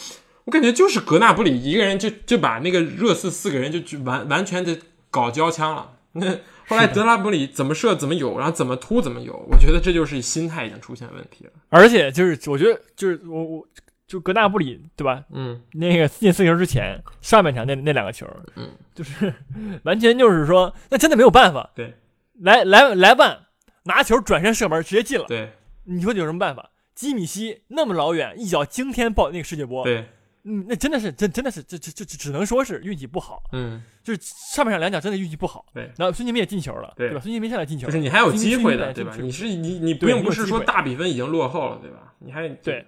[0.46, 4.78] 我感觉就是格纳布里一个人就就把那个热刺四个人就就完完全的
[5.10, 5.92] 搞交枪了。
[6.14, 11.52] 那 后来德拉布里怎么射怎么有，然后怎么突怎么有，我觉得这就是心态已经出现问题了。
[11.70, 13.68] 而且就是我觉得就是我我
[14.08, 15.24] 就格纳布里对吧？
[15.32, 19.34] 嗯，那个进四球之前，上半场那那两个球，嗯，就是
[19.84, 21.94] 完全就是说，那真的没有办法，对
[22.42, 23.40] 来来莱万
[23.84, 25.52] 拿球转身射门直接进了，对
[25.86, 26.70] 你说有什么办法？
[26.94, 30.08] 基米希那么老远一脚惊天爆那个世界波，对，
[30.44, 35.66] 嗯，那真的是真真的是这这这只能说是运气不好，嗯，就是上半场两脚真的运气不好。
[35.74, 37.20] 对然后孙兴民也进球了，对吧？
[37.20, 39.14] 孙兴民上来进球了，就是你还有机会的，对吧？
[39.20, 42.14] 你是你你并不是说大比分已经落后了，对吧？
[42.20, 42.86] 你还对，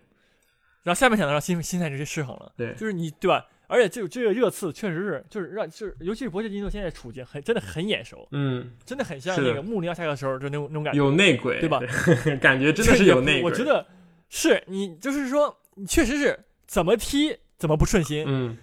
[0.88, 3.46] 然后下半场的时候心心态直接失衡了，对就是你对吧？
[3.68, 8.72] 而且这个这个热刺确实是就是让就是尤其是博切蒂诺现在处境很真的很眼熟，嗯。
[8.86, 11.82] 真的很像那个穆里尼奥下课的时候就那种那种感觉，有内鬼，对吧？
[12.40, 13.52] 感觉真的是有内鬼。
[13.52, 13.86] 我觉，得
[14.30, 18.58] 是你就是说你确实是怎么踢怎么不顺心，嗯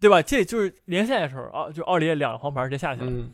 [0.00, 0.20] 对吧？
[0.20, 3.30] 这就是联赛的时候啊，就奥利耶两个黄牌直接下去了，嗯，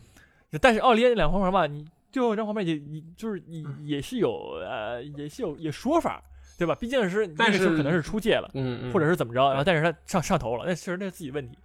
[0.60, 6.22] 但是奥利耶两个黄牌吧，你最后一张黄牌也也就是也也是有呃也是有也说法，
[6.60, 6.74] 对吧？
[6.78, 11.56] 毕竟是那但是个时候可能是出界了，嗯嗯，或者是怎么着，然后但是他上上头了，那确实那是自己问题。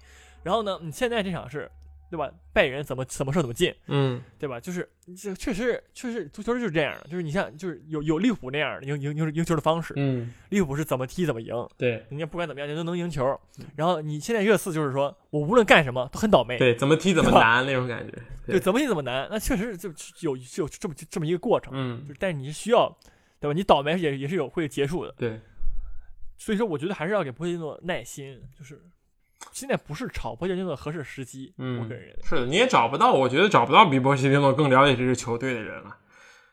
[0.42, 1.70] 然后呢，你现在这场是，
[2.10, 2.32] 对吧？
[2.54, 4.58] 拜仁怎么怎么射怎么进，嗯对吧？
[4.58, 4.88] 就是
[5.18, 13.38] 这确实确实足球就是这样的，就是你像就是有有利物浦那样的赢赢赢赢球的方式，嗯，利物浦是怎么踢怎么赢，对人家不管怎么样人都能赢球。
[13.76, 18.14] 然后你现在热刺就是说我无论干什么都很倒霉，对，怎么踢怎么难那种感觉。
[18.46, 22.96] 对，怎么踢怎么难，那确实就就有就有这么这么一个过程，嗯就是但是你是需要，
[23.46, 23.54] 对吧？
[23.54, 25.40] 你倒霉也也是有会结束的，对，
[26.38, 28.82] 所以说我觉得还是要给波切蒂诺耐心，就是
[29.52, 35.98] 现在不是炒波切蒂诺的合适时机，嗯我个人认为是的，你也找不到，我觉得找不到比波西蒂诺更了解这支球队的人了，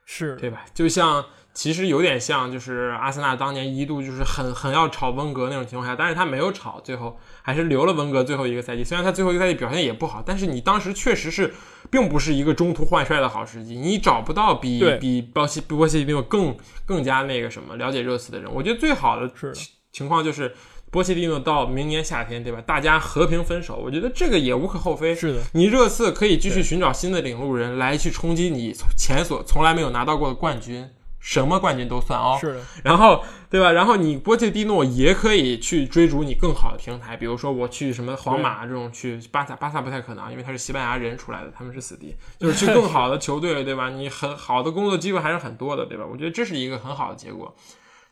[0.04, 0.64] 是对吧？
[0.74, 1.24] 就像
[1.54, 8.82] 其实有点像，就是阿森纳当年一度就是很很要炒温格那种情况下，但是他没有炒，最后还是留了温格最后一个赛季。
[8.82, 11.52] 虽然他最后一个赛季表现也不好，但是你当时确实是
[11.92, 18.50] 并不是一个中途换帅的好时机，你找不到比比波西比波西蒂诺更更加那个什么了解热刺的人。
[18.50, 20.54] 我觉得最好的是情情况就是
[20.90, 22.62] 波西蒂诺到明年夏天，对吧？
[22.62, 25.14] 大家和平分手，我觉得这个也无可厚非。
[25.14, 30.88] 是的，你热刺可以继续寻找新的领路人来去冲击你前所从来没有拿到过的冠军，
[31.22, 32.36] 什么冠军都算哦。
[32.38, 33.70] 是的，然后对吧？
[33.70, 43.88] 然后你波切蒂诺也可以去追逐你更好的平台，比如说我去什么皇马这种，去巴萨，巴萨不太可能，因为他是西班牙人出来的，他们是死敌，就是去更好的球队，对吧？
[43.88, 46.04] 你很好的工作机会还是很多的，对吧？
[46.04, 47.54] 我觉得这是一个很好的结果。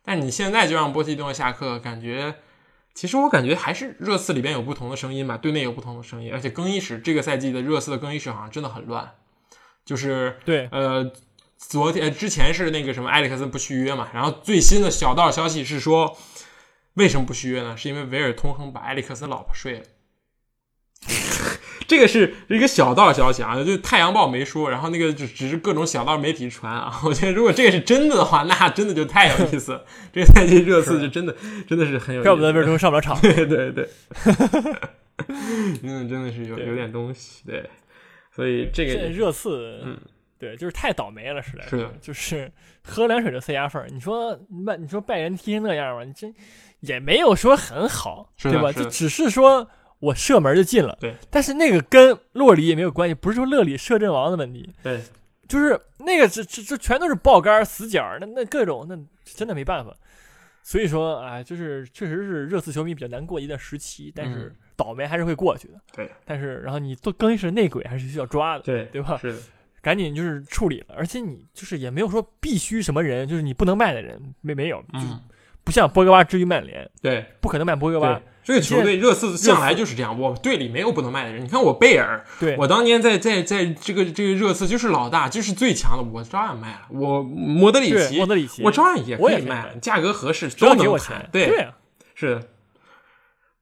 [0.05, 2.37] 但你现在就让波切蒂诺下课，感觉
[2.95, 9.11] 其实我感觉还是热刺里边有不同的声音吧，队内有不同的声音，而且更衣室这个赛季的热刺的更衣室好像真的很乱，
[9.85, 11.11] 就是对，呃，
[11.69, 16.17] 昨天呃之前是那个什么埃里克森不续约嘛，然后最新的小道消息是说，
[16.95, 17.77] 为什么不续约呢？
[17.77, 19.83] 是因为维尔通亨把埃里克森老婆睡了。
[21.87, 26.99] 这个是一个小道消息啊，就《太阳报》没说，然后那个只只是各种小道媒体传啊。
[27.05, 29.85] 我觉得如果这个是真的的话，那真的就太有意思了。
[30.13, 31.35] 这个赛季热刺就真的
[31.67, 33.21] 真的是很有意思，怪不得威尔通上不了场。
[33.21, 33.89] 对对对，
[35.83, 37.69] 嗯，真的是有有点东西，对，
[38.35, 39.99] 所以这个热刺，嗯，
[40.41, 42.51] 对，就是太倒霉了，实在是的就是
[42.83, 43.87] 喝凉水就塞牙缝儿。
[43.91, 44.35] 你说
[44.67, 46.33] 拜，你说拜仁踢成那样吧，你这
[46.81, 48.73] 也没有说很好，对吧？
[48.73, 49.69] 就只是说
[49.99, 51.15] 我射门就进了，对。
[51.31, 55.01] 但是那个跟洛里也没有关系，不是说勒里射阵王的问题，对
[55.47, 59.95] 就是那个这这这全都是爆杆儿死角儿，那那各种那真的没办法。
[60.63, 65.75] 所以说，哎，就是确实是热刺球迷比较难过一段时期，但是嗯倒霉还是会过去的。
[65.93, 69.19] 对，但是然后你做更衣室内鬼还是需要抓的，对对吧？
[69.21, 69.39] 是的，
[69.83, 75.01] 赶紧就是处理了，而且你就是也没有说必须什么人，就是你不能卖的人没没有，就
[75.65, 81.45] 不像波格巴至于曼联，对不可能卖波格巴对。，这个球队热刺向来就是这样，我队里没有不能卖的人。
[81.45, 86.87] 你看我贝尔，对，我当年在在在这个这个热刺就是老大，就是最强的，我照样卖了。
[86.89, 91.29] 我莫德里奇，莫德里奇，我照样也可以卖卖，价格合适都能谈。
[91.31, 91.77] 对，啊，
[92.15, 92.49] 是的，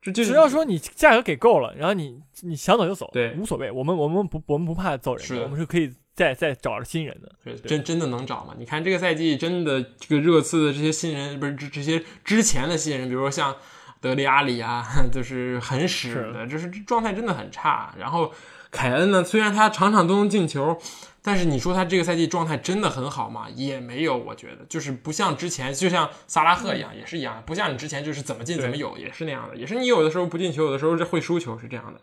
[0.01, 8.53] 这就是只要说你价格给够了，然后你你想走就走，对无所谓，我们我们不我们不怕走人我们是可以再再找着新人的，真真的能找吗？
[8.59, 13.55] 你看这个赛季真的这个热刺的这些新人，不是这这些之前的新人，比如说像
[14.01, 17.95] 德里阿里啊， 就是很屎的，就是状态真的很差。
[17.97, 18.33] 然后
[18.73, 20.77] 凯恩呢，虽然他场场都能进球，
[21.23, 23.47] 但是你说他这个赛季状态真的很好吗？
[23.55, 32.01] 也没有，我觉得就是不像之前，就像萨拉赫一样，也是一样，不像你之前就是怎么进怎么有，也是那样的，也是你有的时候不进球，有的时候就会输球，是这样的。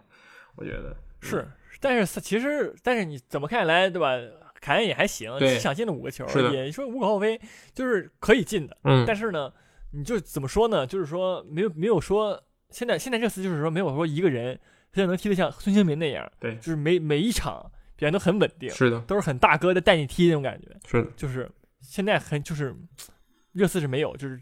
[0.55, 1.45] 我觉得是，
[1.80, 4.17] 但是其实但是你怎么看起来对吧？
[4.61, 7.39] 凯恩也还行，对七场进了五个球也说无可厚非，
[7.71, 8.76] 就是可以进的。
[8.84, 9.51] 嗯，但是呢，
[9.91, 10.88] 你就怎么说呢？
[10.88, 14.59] 就是说没有没有说现在现在这次就是说没有说一个人
[14.93, 17.61] 现在能踢得像孙兴民那样，对就是每每一场
[17.95, 20.69] 表现都很稳定，是的，都是很大哥的带你踢那种感觉。
[20.88, 21.47] 是的，就是
[21.82, 22.76] 现在很就是
[23.51, 24.41] 热刺是没有，就是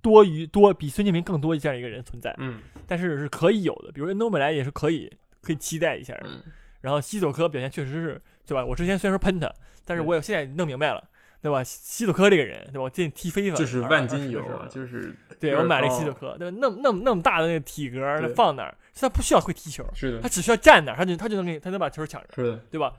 [0.00, 6.18] 多于多比孙兴民更多这样一个人存在，嗯但是是可以有的，比如恩东本来也是可以可以期待一下。
[6.24, 6.42] 嗯，
[6.80, 8.64] 然后西索科表现确实是，对吧？
[8.64, 9.52] 我之前虽然说喷他，
[9.84, 11.02] 但是我也现在弄明白了，
[11.42, 11.62] 对吧？
[11.64, 12.80] 西索科这个人，对吧？
[12.82, 16.56] 我进踢飞了就是万金油就是对我买了一个西索科，对吧？
[16.60, 17.98] 那么那么那么大的那个体格，
[18.34, 22.94] 放那儿，他不需要会踢球，是的，他只需要站那儿，他就他就能给，他能把球抢着，是的，对吧？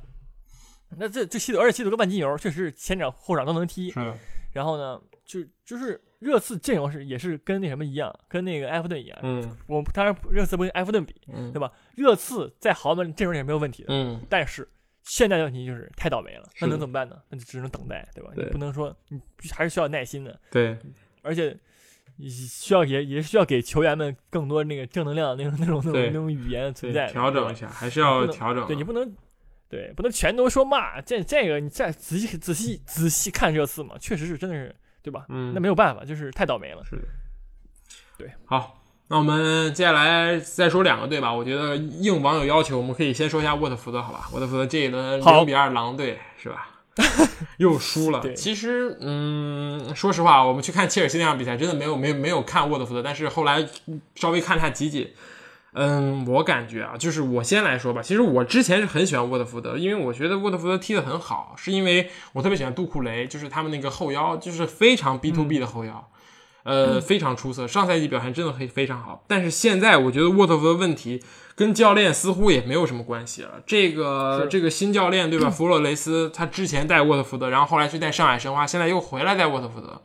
[0.97, 4.17] 那这这西索，而且西索科万金油确实是前场后场都能踢，是的，
[4.51, 9.19] 然后呢，就就是热刺阵容是也是跟那什么一样，跟那个埃弗顿一样。
[9.23, 11.71] 嗯我当然热刺不跟埃弗顿比，嗯对吧？
[11.95, 14.69] 热刺在豪门阵容也是没有问题的，嗯，但是
[15.03, 17.17] 现在的问题就是太倒霉了，那能怎么办呢？
[17.29, 18.31] 那就只能等待，对吧？
[18.35, 19.19] 对你不能说你
[19.51, 20.77] 还是需要耐心的，对，
[21.23, 21.57] 而且
[22.29, 28.65] 需要也也需要给球员们更多那个正能量那种那种那种那种语言存在，调整一下，还是要调整。
[28.67, 29.11] 对你不能。
[29.71, 35.25] 对，不能全都说骂这这个，你再仔细仔细仔细看热刺嘛，确实是真的是，对吧？
[35.29, 36.83] 嗯那没有办法，就是太倒霉了。
[36.83, 37.01] 是的，
[38.17, 41.33] 对，好，那我们接下来再说两个队吧。
[41.33, 44.29] 我觉得应网友要求，我们可以先说一下沃特福德，好吧？
[44.33, 46.67] 沃特福德这一轮好零比二狼队是吧？
[47.57, 48.19] 又输了。
[48.19, 53.65] 对其实，嗯，说实话，我们去看切尔西那场比赛，真的没有没有没有看沃特福德，但是后来
[54.15, 55.11] 稍微看了下集锦。
[55.73, 58.01] 嗯，我感觉啊，就是我先来说吧。
[58.01, 66.07] 其实我之前是很喜欢沃特福德，因为我觉得沃特福德踢得很好，是因为我特别喜欢杜库雷，就是他们那个后腰，就是非常 B to B 的后腰。
[66.63, 69.23] 呃，非常出色，上赛季表现真的非非常好。
[69.27, 71.23] 但是现在我觉得沃特福德问题
[71.55, 73.63] 跟教练似乎也没有什么关系了。
[73.65, 75.49] 这个这个新教练对吧？
[75.49, 79.99] 弗洛雷斯他之前带沃特福德，然后后来去带上海申花，现在又回来带沃特福德。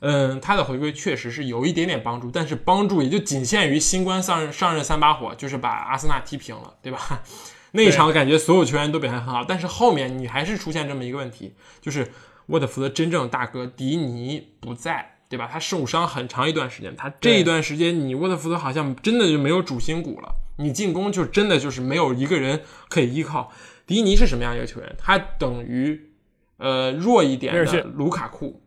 [0.00, 7.22] 嗯，他的回归确实是有一点点帮助，但是帮助也就仅限于新官上任上任三把火，就是把阿森纳踢平了，对吧？
[7.72, 12.12] 那一场感觉所有球员都表现很好，但是后面你还是出现这么一个问题，就是
[12.46, 15.48] 沃特福德真正的大哥迪尼不在，对吧？
[15.50, 23.50] 他受伤很长一段时间，他这一段时间你沃特福德好像真的就没有主心骨了，你进攻就真的就是没有一个人可以依靠。
[23.86, 24.94] 迪尼是什么样一个球员？
[24.96, 26.10] 他等于
[26.58, 28.62] 呃弱一点的卢卡库，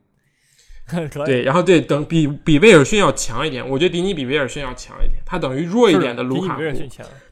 [1.26, 6.62] 对，然后对，等比比威尔逊要强一点，我觉得迪尼比威尔逊要强一点，他等于弱一点的卢卡库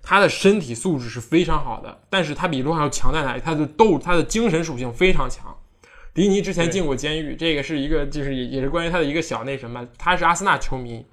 [0.01, 3.41] 他的身体素质是非常好的，但是他比卢卡要强在哪里？
[3.43, 5.55] 他的斗，他的精神属性非常强。
[6.13, 11.05] 迪尼之前进过监狱，这个是一个就是也也是关于他的一个小那什么，他是阿森纳球迷，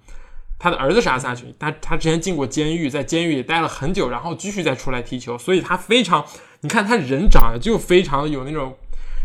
[0.59, 6.25] 他的儿子是阿森纳球迷，他他之前进过监狱，在监狱里待了很久，然后继续再出来踢球，所以他非常，
[6.61, 8.77] 你看他人长得就非常有那种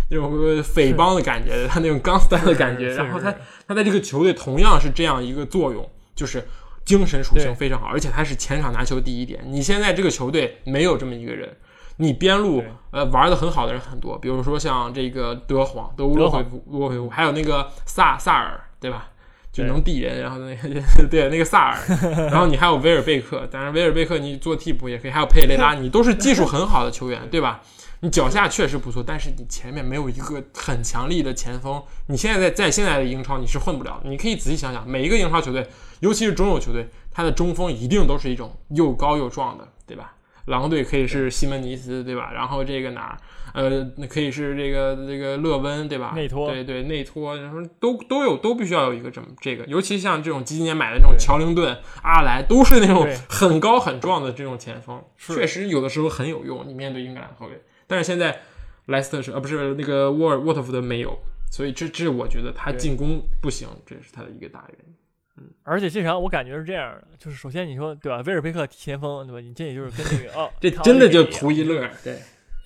[0.10, 2.94] 那种呃匪帮的感觉，他那种钢丝的感觉。
[2.94, 3.34] 然后他
[3.68, 6.48] 他在这个球队同样是这样一个作用，就是
[6.86, 9.42] 精神属性非常好，而且他是前场拿球第一点。
[9.46, 11.58] 你现在这个球队没有这么一个人，
[11.98, 19.10] 你边路呃玩的很好的人很多，比如说像这个德皇、德乌洛德恢复、乌还有那个萨萨尔，对吧？
[19.50, 21.80] 就能递人，然后那个 对那个萨尔，
[22.30, 27.62] 然后你还有维尔贝克，当然维尔贝克你做替补也可以，还有佩雷拉，你都是技术很好的球员，对吧？
[28.02, 31.82] 你脚下确实不错，但是你前面没有一个很强力的前锋。
[32.08, 34.00] 你现在在在现在的英超你是混不了。
[34.04, 35.68] 你可以仔细想想，每一个英超球队，
[36.00, 40.14] 尤其是中游球队，他的中锋一定都是一种又高又壮的，对吧？
[40.46, 42.32] 狼队可以是西门尼斯，对吧？
[42.34, 43.18] 然后这个哪儿，
[43.54, 46.14] 呃，那可以是这个这个勒温，对吧？
[46.16, 56.66] 内托对对，内托，然后都都有都必须要有一个这么这个，尤其像这种几几年买的这种乔林顿、阿莱，都是那种很高很壮的这种前锋，确实有的时候很有用。
[56.66, 58.42] 你面对英格兰后卫，但是现在
[58.88, 61.18] 莱斯特是呃不是那个沃尔沃特福德没有，
[61.52, 64.94] 所以这这是我觉得他进攻不行，这是他的一个大原因。
[65.40, 69.40] 嗯而且这场我感觉是这样的，就是首先你说对吧，威尔贝克前锋对吧？
[69.40, 72.20] 你这也就是跟那个哦， 这康真的就图一乐，对，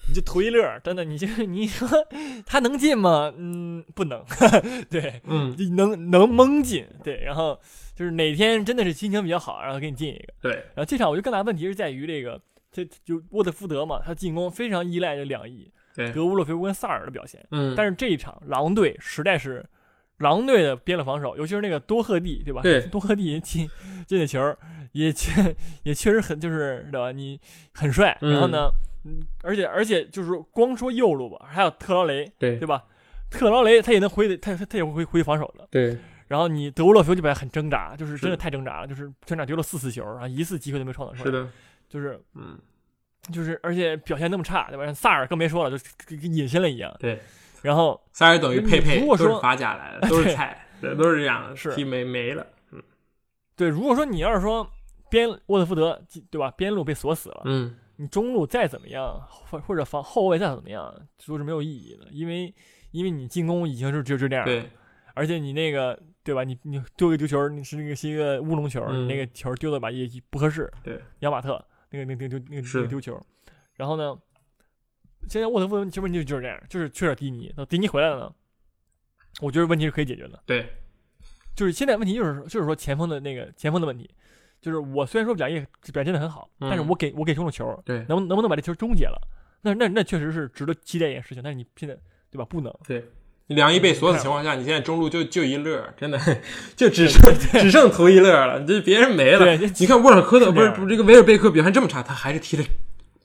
[0.07, 1.85] 你就图一乐，真的，你就你说
[2.45, 3.33] 他能进吗？
[3.35, 4.23] 嗯，不能，
[4.89, 7.59] 对，嗯，能能蒙进，对，然后
[7.93, 10.33] 就是哪天真的是心情比较好，然后给你进一个。
[10.41, 12.39] 对，然后这场我觉得更大问题是在于这个，
[12.71, 19.65] 这就沃特福德嘛，他进攻非常依赖这两翼对德乌洛菲乌跟萨尔的表现，嗯，但是这一场狼队实在是。
[20.17, 22.61] 狼队的边路防守，尤其是那个多赫蒂，对吧？
[22.61, 23.67] 对多赫蒂进
[24.05, 24.55] 进的球
[24.91, 27.11] 也确也确实很就是对吧？
[27.11, 27.41] 你
[27.73, 28.69] 很帅，嗯然后呢，
[29.03, 32.83] 嗯，而且而且就是光说右路吧，还有特劳雷，对对吧？
[33.31, 35.67] 特劳雷他也能回，他他他也会回回防守的。
[35.71, 35.97] 对，
[36.27, 41.25] 然后你德乌洛夫这边很挣扎，就是真的太挣扎了，就是全场丢了四次球，然后一次机会都没创造出来。
[41.25, 41.49] 是，的，
[41.91, 42.57] 就是嗯，
[43.33, 44.93] 就是，而且表现那么差，对吧？
[44.93, 46.95] 萨尔更别说了，就跟跟隐身了一样。
[46.97, 47.19] 对，
[47.61, 52.81] 然后萨尔等于佩佩都是如果说法甲来的，都是菜，对，都是这样的，是踢没没了，嗯
[53.57, 54.65] 对，如果说你要是说
[55.09, 60.95] 边沃特福德对吧，边路被锁死了，嗯，你中路再怎么样，或或者防后卫再怎么样，
[61.27, 62.53] 都是没有意义的，因为
[62.91, 64.69] 因为你进攻已经是就就这样了，对，
[65.13, 66.43] 而且你那个对吧？
[66.43, 70.71] 你你丢个丢球，你是那个是一个乌龙球，嗯你那个球丢的吧也不合适。
[70.83, 73.21] 对，扬马特那个那个丢那个那个丢球，
[73.75, 74.17] 然后呢，
[75.27, 77.53] 现在沃特福德基本就就是这样，就是缺少迪尼。
[77.55, 78.33] 那迪尼回来了呢，
[79.41, 80.41] 我觉得问题是可以解决的。
[80.45, 80.67] 对，
[81.55, 84.09] 就是现在问题就是就是说前锋的那个前锋的问题，
[84.61, 89.21] 就是我虽然说表现表现的很好，嗯但是我给我给中了球，对能能不能把这球终结了？
[89.61, 91.95] 那那那确实是值得期待一件事情，但是你现在
[92.31, 92.45] 对吧？
[92.45, 92.73] 不能。
[92.83, 93.05] 对，你
[93.55, 96.19] 两翼被锁死看情况下，你现在中路就就一乐，真的
[96.75, 97.21] 就只剩
[97.61, 99.55] 只剩图一乐了，这别人没了。
[99.77, 102.63] 你看沃尔科特不是不是这个维尔贝克表现这么差，他还是踢了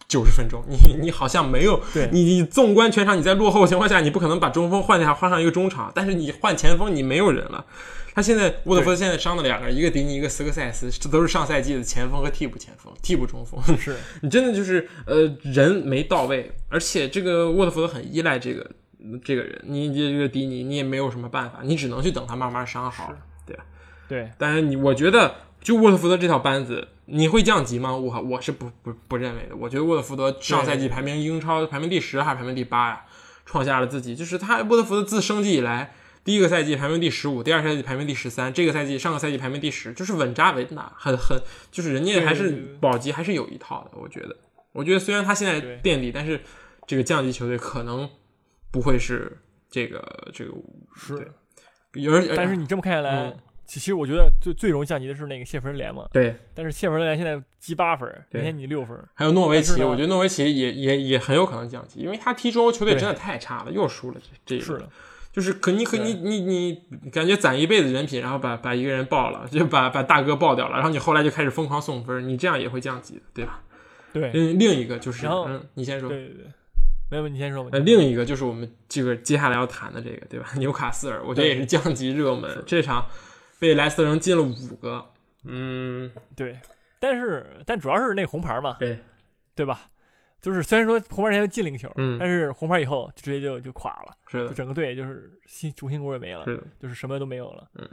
[0.08, 7.64] 九十分钟，你你好像没有，对你你纵观全场，你在落后的情况下，你不可能把中锋换下换上一个中场，但是你换前锋，你没有人了。
[8.14, 13.60] 他现在沃特福德现在伤的两个人，一个迪尼，一个斯科塞斯，这都是上赛季的前锋和替补前锋、替补中锋。
[13.76, 18.66] 是 你真的就是呃人没到位，而且这个沃特福德很依赖这个
[19.24, 23.12] 这个人，你你这个迪尼你也没有什么办法，你只能去等他慢慢伤好，
[23.46, 23.64] 对吧？
[24.08, 27.94] 对但是你我觉得就沃特福德这套班子，你会降级吗？
[27.96, 33.04] 我我是不不不认为的，我觉得沃特福德上赛季排名英超排名第十还是排名第八呀，
[33.44, 35.92] 创下了自己就是他沃特福德自升级以来。
[36.24, 41.40] 第一个赛季排名第十五，第二赛季排名第十三，这个赛季上个赛季排名第十，就是稳扎稳打，很很
[41.70, 44.36] 就是人家还是保级还是有一套的，我觉得。
[44.72, 46.40] 我觉得虽然他现在垫底，但是
[46.84, 48.10] 这个降级球队可能
[48.76, 49.34] 不会是
[49.70, 50.52] 这个这个，
[50.94, 56.06] 是对，有人但是你这么看下来，嗯其实我觉得最最容易降级的是那个谢菲尔德联嘛。
[56.12, 64.64] 对，但是谢菲尔德联现在积八分，对明天你六分，还有诺维奇，我觉得诺维奇也也也很有可能降级，因为他踢中欧球队真的太差了，又输了这这个。
[64.64, 64.88] 是的，
[65.32, 73.62] 就是可你可你你你感觉攒一辈子人品，然后把把一个人爆了，就把把大哥爆掉了，然后你后来就开始疯狂送分，你这样也会降级的，对吧？
[74.12, 76.08] 对嗯，另一个就是，嗯，你先说。
[76.08, 76.44] 对对对，
[77.10, 77.70] 没有问题，你先说吧。
[77.72, 80.48] 呃，另一个就是我们这个接下来要谈的这个，对吧？
[80.58, 83.06] 纽卡斯尔，我觉得也是降级热门，这场
[83.58, 85.04] 被莱斯特城进了五个，
[85.44, 86.58] 嗯，对，
[86.98, 88.98] 但是但主要是那个红牌嘛，对，
[89.54, 89.82] 对吧？
[90.42, 92.18] 就是虽然说红牌前进了一个球，嗯。
[92.20, 97.68] 但是红牌以后就直接就就垮了，是的，就整个队就是心主心骨也没了，是的，就是什么都没有了。
[97.74, 97.88] 嗯，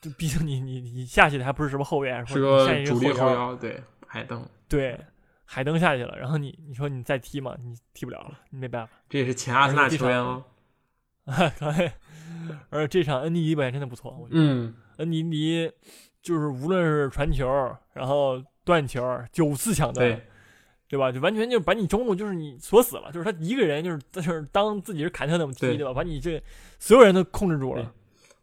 [0.00, 5.00] 就毕竟你你你下去的还不是什么后卫啊，是个主力后后腰，对，海登，对，
[5.50, 8.92] 海登下去了，然后你你说你再踢嘛，你踢不了了，你没办法。
[9.08, 10.44] 这也是前阿森纳球员哦，
[11.58, 11.90] 可以，
[12.68, 15.72] 而且这场恩尼迪表现真的不错，我觉得嗯，恩尼迪
[16.20, 17.48] 就是无论是传球，
[17.94, 20.22] 然后断球，九次抢断对，，
[20.86, 21.10] 对吧？
[21.10, 25.94] 就完全就把你中路就是你锁死了，就是他一个人就是就是当自己是坎特那么踢，对对吧？
[25.94, 26.42] 把你这
[26.78, 27.90] 所有人都控制住了，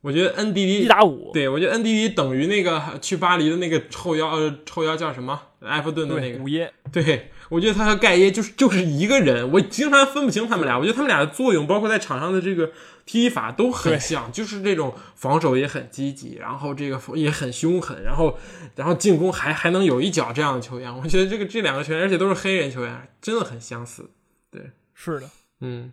[0.06, 5.42] 我觉得 NDD 一打五，对我觉得 NDD 等于那个去巴黎的那个后腰呃后腰叫什么？
[5.62, 10.78] 埃弗顿的那个对五耶，对，我觉得他和盖耶就是就是一个人，我经常分不清他们俩。
[10.78, 12.72] 我觉得他们俩的作用，包括在场上的这个
[13.08, 18.38] 踢法都很像，就是这种防守也很积极，然后这个也很凶狠，然后
[18.76, 20.96] 然后进攻还还能有一脚这样的球员。
[20.96, 24.12] 我觉得这个这两个球员，而且都是黑人球员，真的很相似。
[24.52, 25.28] 对是的。
[25.62, 25.92] 嗯，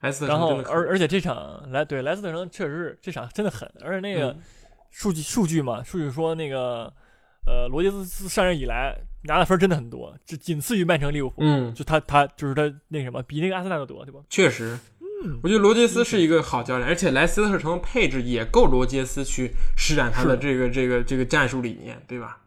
[0.00, 4.38] 莱斯特然后而而且这场莱对莱斯特城确实是这场真的狠，而且那个嗯
[4.90, 6.92] 数据数据嘛，数据说那个
[7.46, 11.36] 呃罗杰斯上任以来拿的分真的很多，这仅次于曼城利物浦。
[11.38, 14.20] 嗯，就他他就是他那什么，比那个阿森纳都多，对吧？
[14.30, 14.78] 确实。
[15.24, 22.38] 嗯我觉得罗杰斯是一个好教练，而且莱斯特城的配置也够罗杰斯去施展他的这个这个这个战术理念，对吧？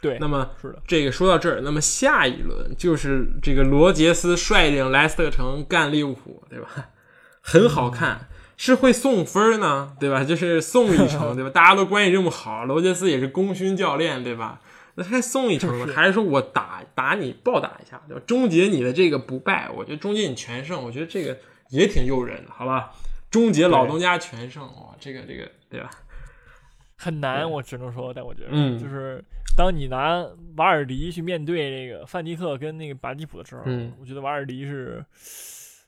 [0.00, 6.90] 对，那么是的，这个说到这儿，那么下一轮就是这个罗杰斯率领莱斯特城干利物浦，对吧？
[7.42, 10.24] 很好看，是会送分呢，对吧？
[10.24, 11.50] 就是送一程， 对吧？
[11.50, 14.60] 大家都关系这么好，罗杰斯也是功勋教练，对吧？
[14.94, 18.22] 那还送一程呢，还是说我打打你，暴打一下，对吧？
[18.26, 21.36] 终结你的这个不败，我觉得终结你全胜，我觉得这个
[21.70, 22.92] 也挺诱人的，好吧？
[23.30, 25.90] 终结老东家全胜，哇，这个这个，对吧？
[26.96, 29.24] 很难，我只能说，但我觉得，嗯就是
[29.56, 30.24] 当你拿
[30.56, 35.04] 瓦尔迪去面对那个范迪克跟那个巴蒂普的时候，嗯我觉得瓦尔迪是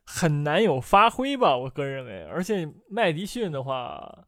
[0.05, 2.25] 很难有发挥吧，我个人认为。
[2.25, 4.27] 而且麦迪逊的话，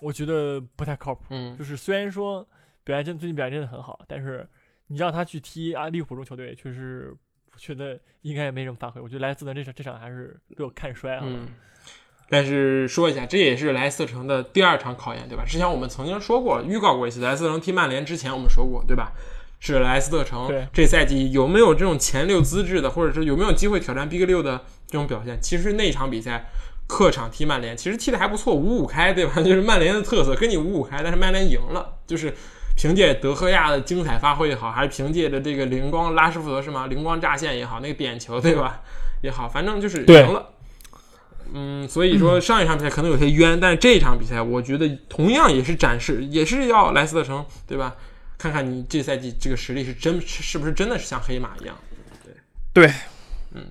[0.00, 1.24] 我觉得不太靠谱。
[1.30, 2.46] 嗯就是虽然说
[2.82, 4.48] 表现真最近表现真的很好，但是
[4.86, 7.14] 你让他去踢啊利物浦这种球队，确实
[7.52, 9.00] 我觉得应该也没什么发挥。
[9.00, 11.22] 我觉得莱斯特这场这场还是被我看衰了。
[11.24, 11.46] 嗯，
[12.28, 15.44] 但是说一下，这也是莱斯特城的第二场考验，对吧？
[15.44, 19.12] 之前我们曾经说过，预告过一次，莱斯特城踢曼联之前我们说过，对吧？
[19.60, 25.38] 是莱斯特城对这赛季有没有这种前六资质的，或者是有没有机会挑战 Big 六的这种表现？
[25.40, 26.50] 其实那场比赛
[26.86, 29.34] 客场踢曼联，其实踢的还不错，五五开，对吧？
[29.44, 32.34] 就是曼联的特色，跟你五五开，但是曼联赢了，就是
[32.74, 36.86] 凭借德赫亚的精彩发挥也好，还是凭借着这个灵光拉什福德是吗？
[36.86, 38.80] 灵光乍现也好，那个点球对吧？
[39.22, 40.48] 也好，反正就是赢了。
[41.52, 47.96] 嗯，所以说上一场比赛可能有些冤，但是这一场比赛我觉得同样也是展示，也是要莱斯特城对吧？
[48.40, 51.76] 看看你这赛季这个实力是真是是不是真的是像黑马一样？
[52.72, 52.94] 对，对，
[53.52, 53.66] 嗯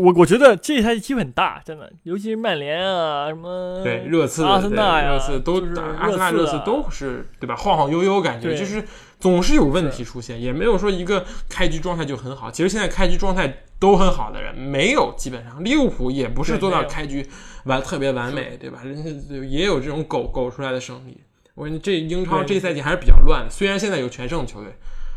[0.00, 7.56] 我我觉得这赛季机会很大，真的，尤其是曼联啊，什么对，热刺、阿森纳呀，热刺都就是阿森纳、热刺啊都是对吧？
[7.56, 8.84] 晃晃悠悠感觉对就是
[9.18, 12.48] 总是有问题出现，也没有说一个开局状态就很好。
[12.48, 17.26] 其实现在开局状态都很好的人没有，基本上利物浦也不是做到开局
[17.64, 18.78] 完特别完美，对吧？
[18.84, 19.10] 人家
[19.44, 21.18] 也有这种狗狗出来的胜利。
[21.54, 24.74] 我这英超这赛季还是比较乱，虽然现在有全胜的球队，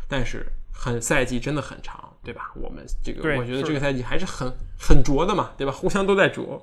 [0.08, 2.52] 但是很赛季真的很长，对吧？
[2.56, 5.74] 我们这个我觉得这个赛季还是很很拙的嘛，对吧？
[5.74, 6.62] 互相都在拙，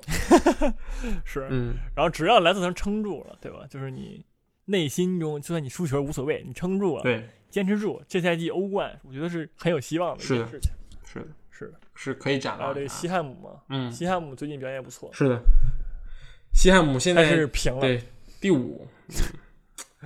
[1.25, 3.65] 是，嗯，然后只要莱斯特城撑住了，对吧？
[3.69, 4.25] 就是你
[4.65, 10.71] 内心中就算你输球无所谓，你撑住了，对，坚持住，这赛季欧冠我觉得是很有希望的一是的件事情。
[11.05, 12.97] 是的，是的，是可以展还有这个望的啊。
[12.97, 15.41] 西汉姆嘛，嗯，西汉姆最近表现也不错，是的，
[16.53, 18.01] 西汉姆现在是平了，对
[18.39, 18.87] 第五，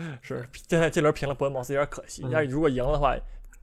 [0.21, 3.15] 是现在这轮平了伯恩茅斯有点可惜，嗯要如果赢了的话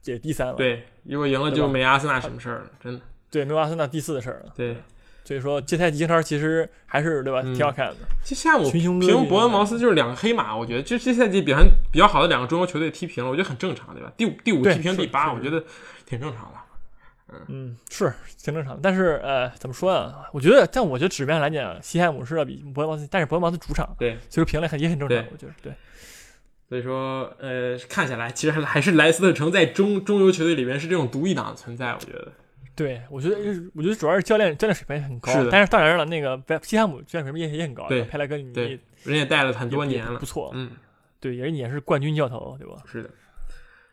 [0.03, 3.01] 也第三了，对，如果赢了就没阿森纳什么事儿了，真的。
[3.29, 4.53] 对，没有阿森纳第四的事儿了。
[4.55, 4.77] 对，
[5.25, 7.95] 所以说这赛季英超其实还是对吧，嗯挺好看的。
[8.23, 14.11] 这西汉姆群雄割据平伯恩茅斯就是两个黑马，我觉得就这赛季表现比较好的两个中国球队踢平了，我觉得很正常，对吧？
[14.15, 15.61] 第五第五踢平第八，我觉得
[16.05, 16.57] 挺正常的。
[17.49, 18.79] 嗯，是挺正常的。
[18.81, 20.29] 但是呃，怎么说啊？
[20.31, 25.17] 我觉得，但我觉得纸面上来讲，西汉姆是要比伯恩茅斯，但是伯恩茅斯主场，对，所以说平了很也很正常。
[25.29, 25.73] 我觉得对，
[26.67, 32.31] 所以说，呃，看下来，其实还还是莱斯特城在中中游球队里面是这种独一档的存在，我觉得。
[32.75, 33.35] 对，我觉得
[33.73, 40.69] 我觉得主要是教练教练水平很高是的，但是当然了，那个西汉姆教练水平也也很高，对佩莱格尼对人也带了很多年了不，错，嗯，
[41.19, 42.83] 对，人也是冠军教头，对吧？
[42.85, 43.09] 是的。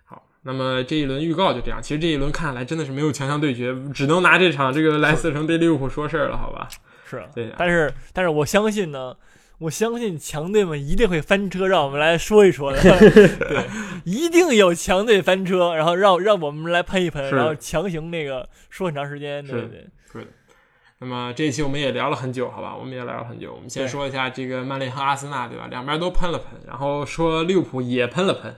[0.05, 1.81] 好，那么这一轮预告就这样。
[1.81, 6.69] 其实这一轮看来真的是没有强强对决，只能拿这场这个莱斯特城对利物浦说事儿了，好吧？
[7.07, 9.17] 是啊，对啊但是但是我相信呢，
[9.59, 12.79] 我相信强队们一定会翻车，让我们来说一说的。
[12.83, 13.67] 对，
[14.05, 19.43] 一定有强队翻车，然后让让我们来喷一喷，然后强行那个说很长时间。
[19.47, 20.27] 对是对对，
[20.99, 22.77] 那么这一期我们也聊了很久，好吧？
[22.77, 23.55] 我们也聊了很久。
[23.55, 25.69] 我们先说一下这个曼联和阿森纳，对吧？
[25.71, 28.57] 两边都喷了喷，然后说利物浦也喷了喷，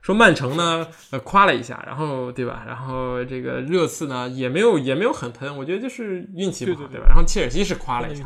[0.00, 2.64] 说曼城呢呃夸了一下，然后对吧？
[2.66, 7.06] 然后这个热刺呢也没有也没有很喷，我觉得就是运气不好，对对对吧？
[7.08, 8.24] 然后切尔西是夸了一下，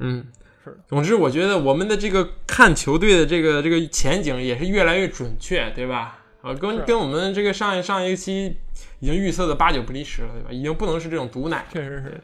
[0.00, 0.26] 嗯。
[0.64, 6.18] 是的总之，我觉得我们的这个看球队的这个这个前景也是越来越准确，对吧？
[6.42, 8.56] 啊，跟跟我们这个上一上一期
[9.00, 10.48] 已经预测的八九不离十了，对吧？
[10.50, 12.20] 已经不能是这种毒奶，确实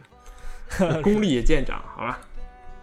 [0.70, 2.20] 是， 功力也见长，好吧？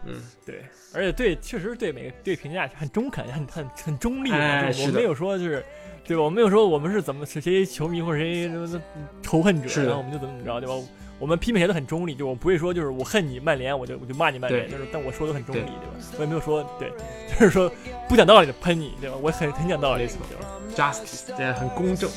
[0.06, 5.64] 嗯，对，而且对，确实对每个对评价很中肯，很很很中立的，哎的就是我没有说就是。
[6.08, 6.22] 对吧？
[6.22, 8.80] 我没有说我们是怎么是谁球迷或者谁什么
[9.24, 10.88] 仇恨者，是的然后我们就怎么怎么着，对吧？
[11.20, 16.06] 我们批评谁都很中立，就我不会说就是我恨你曼联，我就我就骂你曼联，对就是但我说的很中立，对对吧？
[16.18, 16.92] 我也没有说对，
[17.40, 17.72] 就是说
[18.10, 19.16] 不讲道理的喷你，对吧？
[19.22, 20.46] 我很很讲道理，没错对吧
[20.94, 22.10] ？，justice，对很公正，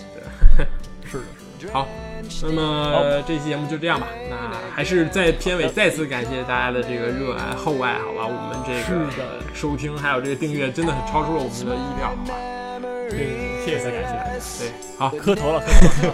[0.56, 0.66] 对？
[1.10, 1.24] 是的，
[1.60, 1.72] 是的。
[1.72, 1.88] 好，
[2.42, 4.08] 那么这期节目就这样吧。
[4.28, 8.26] 那还是在片尾再次感谢大家的这个热爱厚爱，好吧？
[8.26, 12.34] 我们这个的收听还有这个订阅，真的很超出了我们的意料，好吧？
[13.10, 15.70] 对，谢谢感谢，对，好，磕头了，磕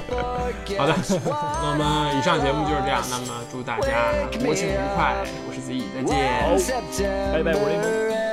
[0.09, 0.25] 头了。
[0.79, 0.95] 好的，
[1.63, 3.03] 那么以上节目就是这样。
[3.11, 4.13] 那么祝大家
[4.45, 5.15] 国庆愉快，
[5.49, 6.15] 我是子怡再见。
[7.33, 8.24] 拜拜我是雷峰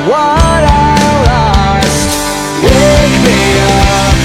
[0.00, 0.96] what I
[1.28, 2.08] lost.
[2.62, 4.16] Wake me up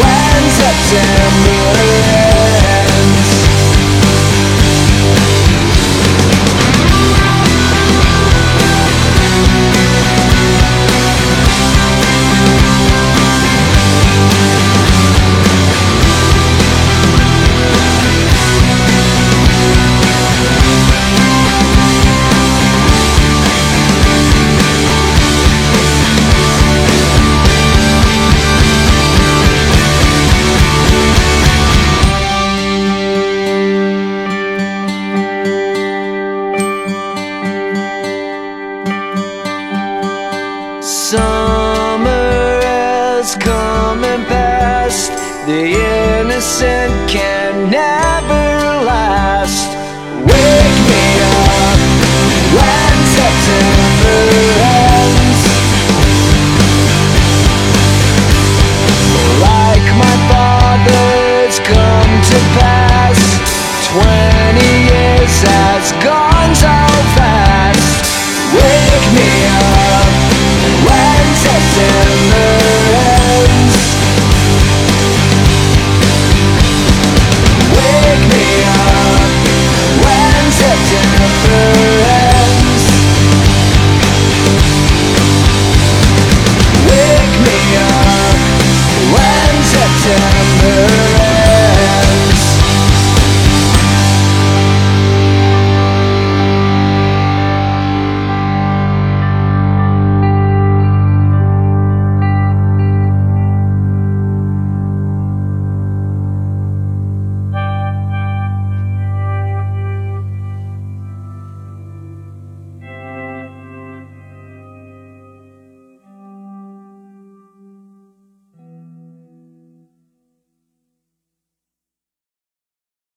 [0.00, 2.29] when September